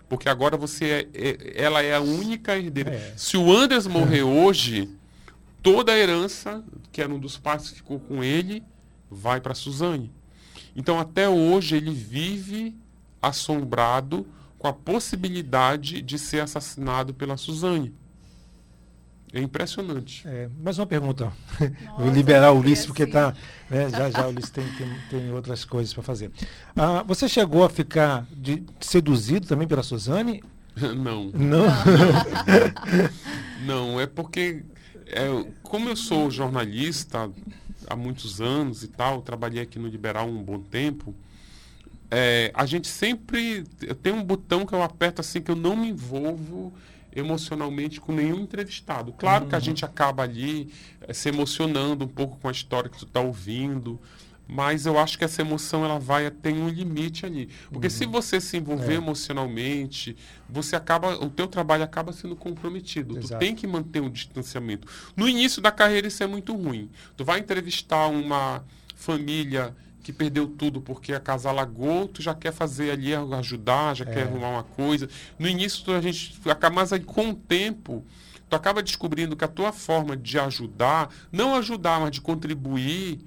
[0.08, 2.90] Porque agora você é, é- ela é a única herdeira.
[2.90, 3.14] É.
[3.16, 4.90] Se o Anders morrer hoje,
[5.62, 8.64] toda a herança, que era um dos pais que ficou com ele,
[9.08, 10.12] vai para Suzane.
[10.74, 12.74] Então, até hoje, ele vive
[13.22, 14.26] assombrado
[14.58, 17.94] com a possibilidade de ser assassinado pela Suzane.
[19.32, 20.26] É impressionante.
[20.28, 21.32] É, mais uma pergunta.
[21.96, 23.34] Vou Nossa, liberar o Ulisses, porque tá,
[23.70, 26.30] né, já já o Ulisses tem, tem, tem outras coisas para fazer.
[26.76, 30.42] Ah, você chegou a ficar de- seduzido também pela Suzane?
[30.76, 31.30] Não.
[31.32, 31.64] Não.
[33.64, 34.64] Não, é porque,
[35.06, 35.26] é,
[35.62, 37.30] como eu sou jornalista
[37.88, 41.14] há muitos anos e tal, trabalhei aqui no Liberal um bom tempo,
[42.10, 43.64] é, a gente sempre.
[43.80, 46.72] Eu tenho um botão que eu aperto assim que eu não me envolvo
[47.14, 49.12] emocionalmente com nenhum entrevistado.
[49.12, 52.98] Claro que a gente acaba ali eh, se emocionando um pouco com a história que
[52.98, 54.00] tu está ouvindo,
[54.48, 57.48] mas eu acho que essa emoção ela vai tem um limite ali.
[57.70, 58.96] Porque se você se envolver É.
[58.96, 60.16] emocionalmente,
[60.48, 63.14] você acaba, o teu trabalho acaba sendo comprometido.
[63.14, 63.40] Tu Exato.
[63.40, 64.86] tem que manter um distanciamento.
[65.16, 66.90] No início da carreira isso é muito ruim.
[67.16, 72.52] Tu vai entrevistar uma família que perdeu tudo porque a casa alagou, tu já quer
[72.52, 74.12] fazer ali, ajudar, já É.
[74.12, 75.08] quer arrumar uma coisa.
[75.38, 78.04] No início tu- a gente acaba, mas aí com o tempo,
[78.50, 83.20] tu acaba descobrindo que a tua forma de ajudar, não ajudar, mas de contribuir,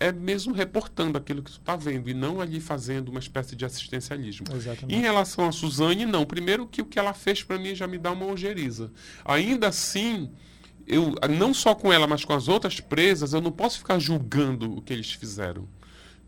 [0.00, 3.64] é mesmo reportando aquilo que tu está vendo e não ali fazendo uma espécie de
[3.64, 4.46] assistencialismo.
[4.52, 5.00] Em Exatamente.
[5.00, 6.24] relação a Suzane, não.
[6.24, 8.92] Primeiro que o que ela fez para mim já me dá uma ojeriza.
[9.24, 10.30] Ainda assim,
[10.86, 14.76] eu não só com ela, mas com as outras presas, eu não posso ficar julgando
[14.76, 15.68] o que eles fizeram.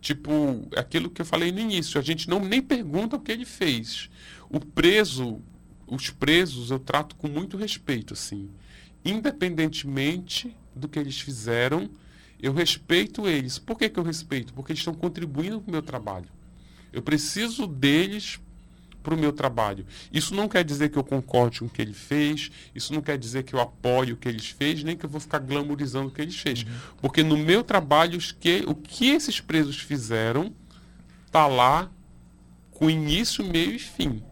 [0.01, 3.45] Tipo, aquilo que eu falei no início, a gente não nem pergunta o que ele
[3.45, 4.09] fez.
[4.49, 5.43] O preso,
[5.87, 8.49] os presos eu trato com muito respeito, assim.
[9.05, 11.91] Independentemente do que eles fizeram,
[12.41, 13.59] eu respeito eles.
[13.59, 14.55] Por que, que eu respeito?
[14.55, 16.29] Porque eles estão contribuindo para o meu trabalho.
[16.93, 18.41] Eu preciso deles
[19.03, 19.87] para o meu trabalho.
[20.13, 23.19] Isso não quer dizer que eu concorde com o que ele fez, isso não quer
[23.19, 26.11] dizer que eu apoio o que eles fez, nem que eu vou ficar glamourizando o
[26.11, 26.65] que eles fez.
[27.01, 30.55] Porque no meu trabalho, os que, o que esses presos fizeram
[31.27, 31.91] está lá
[32.71, 34.23] com início, meio e fim.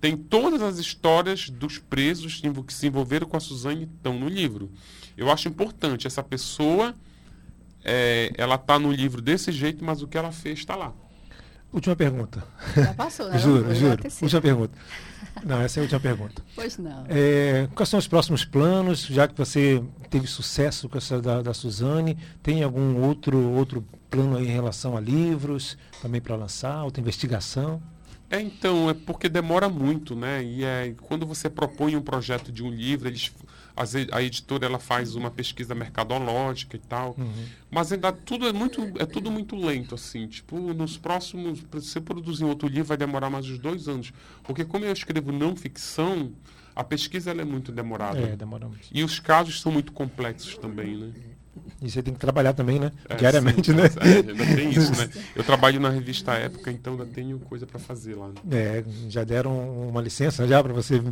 [0.00, 4.70] Tem todas as histórias dos presos que se envolveram com a Suzane estão no livro.
[5.16, 6.94] Eu acho importante essa pessoa,
[7.84, 10.94] é, ela está no livro desse jeito, mas o que ela fez está lá.
[11.72, 12.42] Última pergunta.
[12.74, 13.36] Já passou, né?
[13.38, 14.02] Juro, juro.
[14.22, 14.78] Última pergunta.
[15.44, 16.42] Não, essa é a última pergunta.
[16.54, 17.04] Pois não.
[17.08, 21.54] É, quais são os próximos planos, já que você teve sucesso com essa da, da
[21.54, 22.16] Suzane?
[22.42, 27.82] Tem algum outro, outro plano aí em relação a livros, também para lançar, outra investigação?
[28.30, 30.42] É, então, é porque demora muito, né?
[30.42, 33.32] E é, quando você propõe um projeto de um livro, eles,
[34.12, 37.16] a editora ela faz uma pesquisa mercadológica e tal,
[37.70, 40.26] mas ainda tudo é muito, é tudo muito lento, assim.
[40.26, 44.12] Tipo, nos próximos, para você produzir outro livro vai demorar mais uns dois anos,
[44.44, 46.32] porque como eu escrevo não ficção,
[46.74, 48.18] a pesquisa é muito demorada.
[48.20, 48.88] É, demora muito.
[48.92, 51.12] E os casos são muito complexos também, né?
[51.82, 52.92] E você tem que trabalhar também, né?
[53.08, 53.82] É, Diariamente, sim, né?
[53.86, 55.10] é, ainda tem isso, né?
[55.34, 58.28] Eu trabalho na revista Época, então ainda tenho coisa para fazer lá.
[58.28, 58.34] né?
[58.78, 61.02] É, já deram uma licença já para você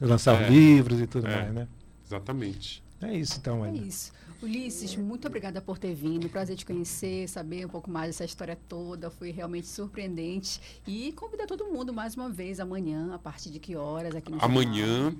[0.00, 0.48] lançar É.
[0.48, 1.36] livros e tudo É.
[1.36, 1.68] mais, né?
[2.10, 2.82] Exatamente.
[3.00, 3.78] É isso então, É Ana.
[3.78, 4.12] isso.
[4.42, 6.28] Ulisses, muito obrigada por ter vindo.
[6.28, 9.10] Prazer te conhecer, saber um pouco mais dessa história toda.
[9.10, 10.60] Foi realmente surpreendente.
[10.86, 14.42] E convidar todo mundo mais uma vez amanhã, a partir de que horas aqui no?
[14.42, 15.14] Amanhã,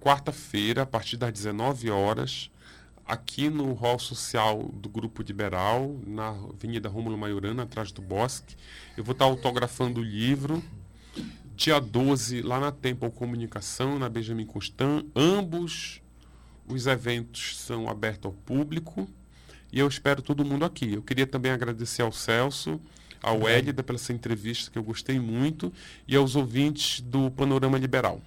[0.00, 2.50] quarta-feira, a partir das 19 horas,
[3.04, 8.56] aqui no Hall Social do Grupo Liberal, na Avenida Rômulo Maiorana, atrás do Bosque.
[8.96, 10.62] Eu vou estar autografando o livro.
[11.54, 15.04] Dia 12, lá na Temple Comunicação, na Benjamin Constant.
[15.14, 16.00] Ambos
[16.66, 19.08] os eventos são abertos ao público.
[19.72, 20.94] e eu espero todo mundo aqui.
[20.94, 22.80] Eu queria também agradecer ao Celso,
[23.22, 25.72] ao Hélida pela essa entrevista que eu gostei muito
[26.06, 28.20] e aos ouvintes do Panorama Liberal.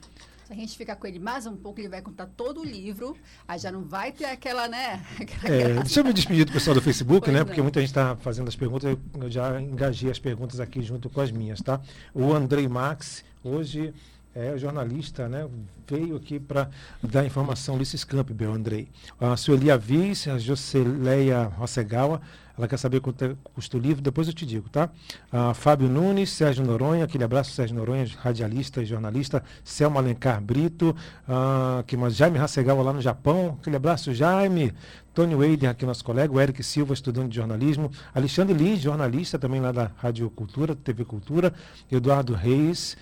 [0.45, 3.17] Se a gente ficar com ele mais um pouco, ele vai contar todo o livro.
[3.47, 5.03] Aí já não vai ter aquela, né?
[5.19, 7.39] Aquela É, deixa eu me despedir do pessoal do Facebook, Pois né?
[7.39, 7.45] não.
[7.47, 11.19] Porque muita gente está fazendo as perguntas, eu já engajei as perguntas aqui junto com
[11.19, 11.81] as minhas, tá?
[12.13, 13.91] O Andrei Max, hoje
[14.35, 15.47] é jornalista, né?
[15.87, 16.69] Veio aqui para
[17.01, 18.89] dar informação Ulisses Campbell, Andrei.
[19.19, 22.21] A Sueli Avis, a Joceleia Rossegawa,
[22.57, 24.89] ela quer saber quanto é- custa o livro, depois eu te digo, tá?
[25.31, 30.95] A Fábio Nunes, Sérgio Noronha, aquele abraço, Sérgio Noronha, radialista e jornalista, Selma Alencar Brito,
[31.27, 32.15] ah, que mais?
[32.15, 34.73] Jaime Rassegawa lá no Japão, aquele abraço, Jaime.
[35.13, 39.61] Tony Wader, aqui nosso colega, o Eric Silva, estudante de jornalismo, Alexandre Lins, jornalista também
[39.61, 41.53] lá da Rádio Cultura, TV Cultura,
[41.89, 42.97] Eduardo Reis,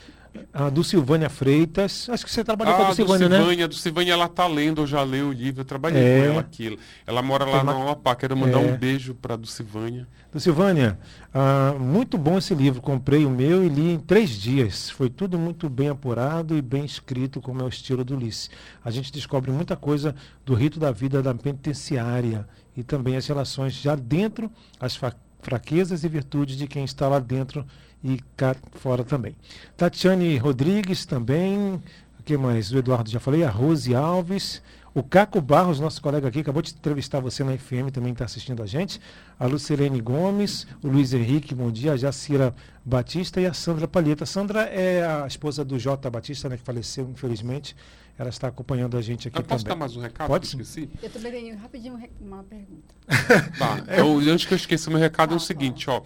[0.53, 3.38] ah, do Silvânia Freitas, acho que você trabalhou com a Ah, do Silvânia, né?
[3.38, 6.19] Silvânia, do Silvânia, ela tá lendo, eu já leio o livro, eu trabalhei É.
[6.19, 6.77] com ela aqui.
[7.05, 8.65] Ela mora lá Tem na uma- Amapá, quero mandar É.
[8.73, 10.07] um beijo para do Silvânia.
[10.31, 10.97] Do Silvânia,
[11.34, 12.81] ah, muito bom esse livro.
[12.81, 14.89] Comprei o meu e li em três dias.
[14.89, 18.49] Foi tudo muito bem apurado e bem escrito, como é o estilo do Ulisses.
[18.84, 20.15] A gente descobre muita coisa
[20.45, 24.99] do rito da vida da penitenciária e também as relações já dentro, as
[25.41, 27.65] fraquezas e virtudes de quem está lá dentro
[28.04, 29.36] e cá fora também.
[29.78, 31.82] Tatiane Rodrigues também.
[32.20, 32.72] O que mais?
[32.72, 33.43] O Eduardo já falei.
[33.43, 34.62] A Rose Alves.
[34.95, 38.62] O Caco Barros, nosso colega aqui, acabou de entrevistar você na FM, também está assistindo
[38.62, 39.01] a gente.
[39.39, 41.93] A Lucilene Gomes, o Luiz Henrique, bom dia.
[41.93, 42.54] A Jacira
[42.86, 44.24] Batista e a Sandra Palheta.
[44.24, 47.76] A Sandra é a esposa do Jota Batista, né, que faleceu, infelizmente.
[48.20, 49.76] Ela está acompanhando a gente aqui Eu posso também.
[49.76, 50.62] dar mais um recado Pode sim.
[50.62, 50.88] esqueci?
[51.01, 52.93] Eu também tenho rapidinho uma pergunta.
[53.58, 53.84] Tá.
[53.97, 56.04] Eu, antes que eu esqueça, meu recado é o Fala, seguinte, ó.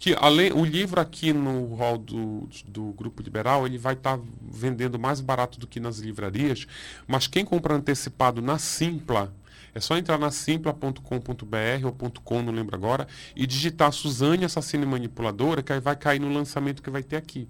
[0.00, 4.98] Que além, o livro aqui no hall do, do Grupo Liberal, ele vai estar vendendo
[4.98, 6.66] mais barato do que nas livrarias,
[7.06, 9.30] mas quem compra antecipado na Simpla,
[9.74, 11.02] é só entrar na simpla.com.br
[11.84, 16.32] ou .com, não lembro agora, e digitar Suzane Assassina Manipuladora, que aí vai cair no
[16.32, 17.46] lançamento que vai ter aqui.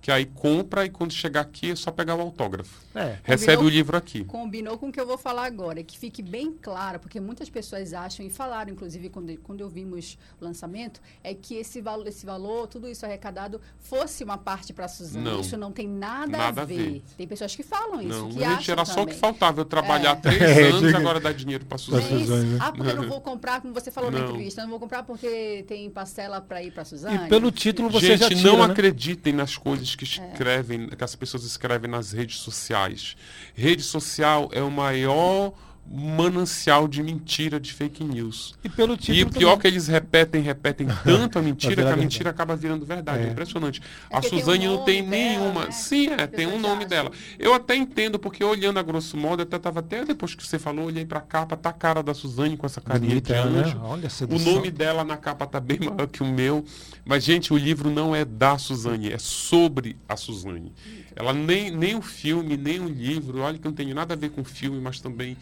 [0.00, 2.80] Que aí compra e quando chegar aqui é só pegar o autógrafo.
[2.94, 3.16] É.
[3.24, 3.64] Recebe Combinou?
[3.64, 4.24] o livro aqui.
[4.24, 7.92] Combinou com o que eu vou falar agora, que fique bem claro, porque muitas pessoas
[7.92, 12.24] acham, e falaram, inclusive, quando, quando eu vimos o lançamento, é que esse valor, esse
[12.24, 15.24] valor, tudo isso arrecadado, fosse uma parte para a Suzane.
[15.24, 15.40] Não.
[15.40, 16.76] Isso não tem nada, Nada a a ver.
[16.92, 17.02] ver.
[17.16, 19.18] Tem pessoas que falam isso, Não, que gente, acham era só o que também.
[19.18, 19.60] faltava.
[19.60, 20.20] Eu trabalhar É.
[20.20, 22.12] três É, anos agora dar dinheiro para Não Suzane.
[22.12, 22.36] é isso?
[22.36, 22.58] Né?
[22.60, 24.28] Ah, porque eu não vou comprar, como você falou na Não.
[24.28, 27.26] entrevista, eu não vou comprar porque tem parcela para ir para Suzane.
[27.26, 28.72] E pelo título você já Gente, tira, não né?
[28.72, 29.96] acreditem nas coisas É.
[29.96, 33.16] que escrevem, que as pessoas escrevem nas redes sociais.
[33.54, 35.52] Rede social é o maior
[35.90, 38.54] manancial de mentira, de fake news.
[38.62, 39.58] E pelo título E o pior também.
[39.60, 43.24] que eles repetem, repetem tanto a mentira que a mentira acaba virando verdade.
[43.24, 43.30] É, É.
[43.30, 43.80] impressionante.
[44.10, 45.64] É a tem Suzane o não tem dela, nenhuma.
[45.66, 45.70] né?
[45.70, 46.88] Sim, é, tem um nome acham.
[46.88, 47.10] dela.
[47.38, 50.58] Eu até entendo, porque olhando a grosso modo, eu até tava até depois que você
[50.58, 53.60] falou, olhei pra capa, tá a cara da Suzane com essa carinha Bonita de né?
[53.60, 53.80] anjo.
[53.82, 56.64] Olha a O nome dela na capa tá bem maior que o meu.
[57.04, 60.72] Mas, gente, o livro não é da Suzane, é sobre a Suzane.
[61.16, 64.16] Ela nem, nem o filme, nem o livro, olha que eu não tenho nada a
[64.16, 65.36] ver com o filme, mas também, é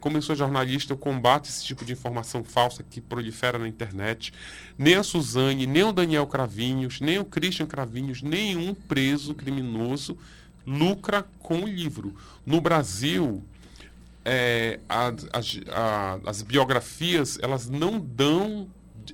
[0.00, 4.32] como eu sou jornalista, eu combato esse tipo de informação falsa que prolifera na internet.
[4.78, 10.16] Nem a Suzane, nem o Daniel Cravinhos, nem o Christian Cravinhos, nenhum preso criminoso
[10.66, 12.14] lucra com o livro.
[12.46, 13.42] No Brasil,
[14.24, 18.68] é, as, as- a- as biografias elas não dão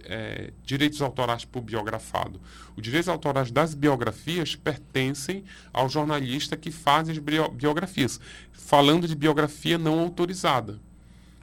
[0.04, 2.40] é, direitos autorais o biografado.
[2.76, 8.20] Os direitos autorais das biografias pertencem ao jornalista que faz as bio- biografias.
[8.52, 10.78] Falando de biografia não autorizada.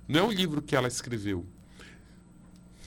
[0.08, 1.46] Não é o livro que ela escreveu.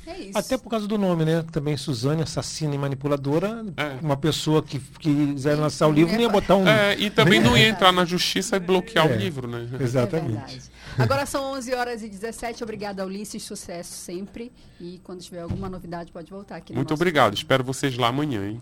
[0.08, 0.38] É isso.
[0.38, 1.44] Até por causa do nome, né?
[1.52, 3.64] Também Suzane, assassina e manipuladora.
[3.76, 3.98] É.
[4.02, 6.66] Uma pessoa que, que quiser lançar o livro não ia botar um.
[6.66, 7.68] É, e também não ia É.
[7.68, 9.14] entrar na justiça e bloquear É.
[9.14, 9.68] o livro, né?
[9.78, 10.62] É Exatamente.
[10.98, 12.62] Agora são 11 horas e 17.
[12.64, 13.42] Obrigada, Ulisses.
[13.44, 14.50] Sucesso sempre.
[14.80, 16.72] E quando tiver alguma novidade, pode voltar aqui.
[16.72, 17.34] no Muito nosso obrigado.
[17.34, 18.60] Espero vocês lá amanhã, hein?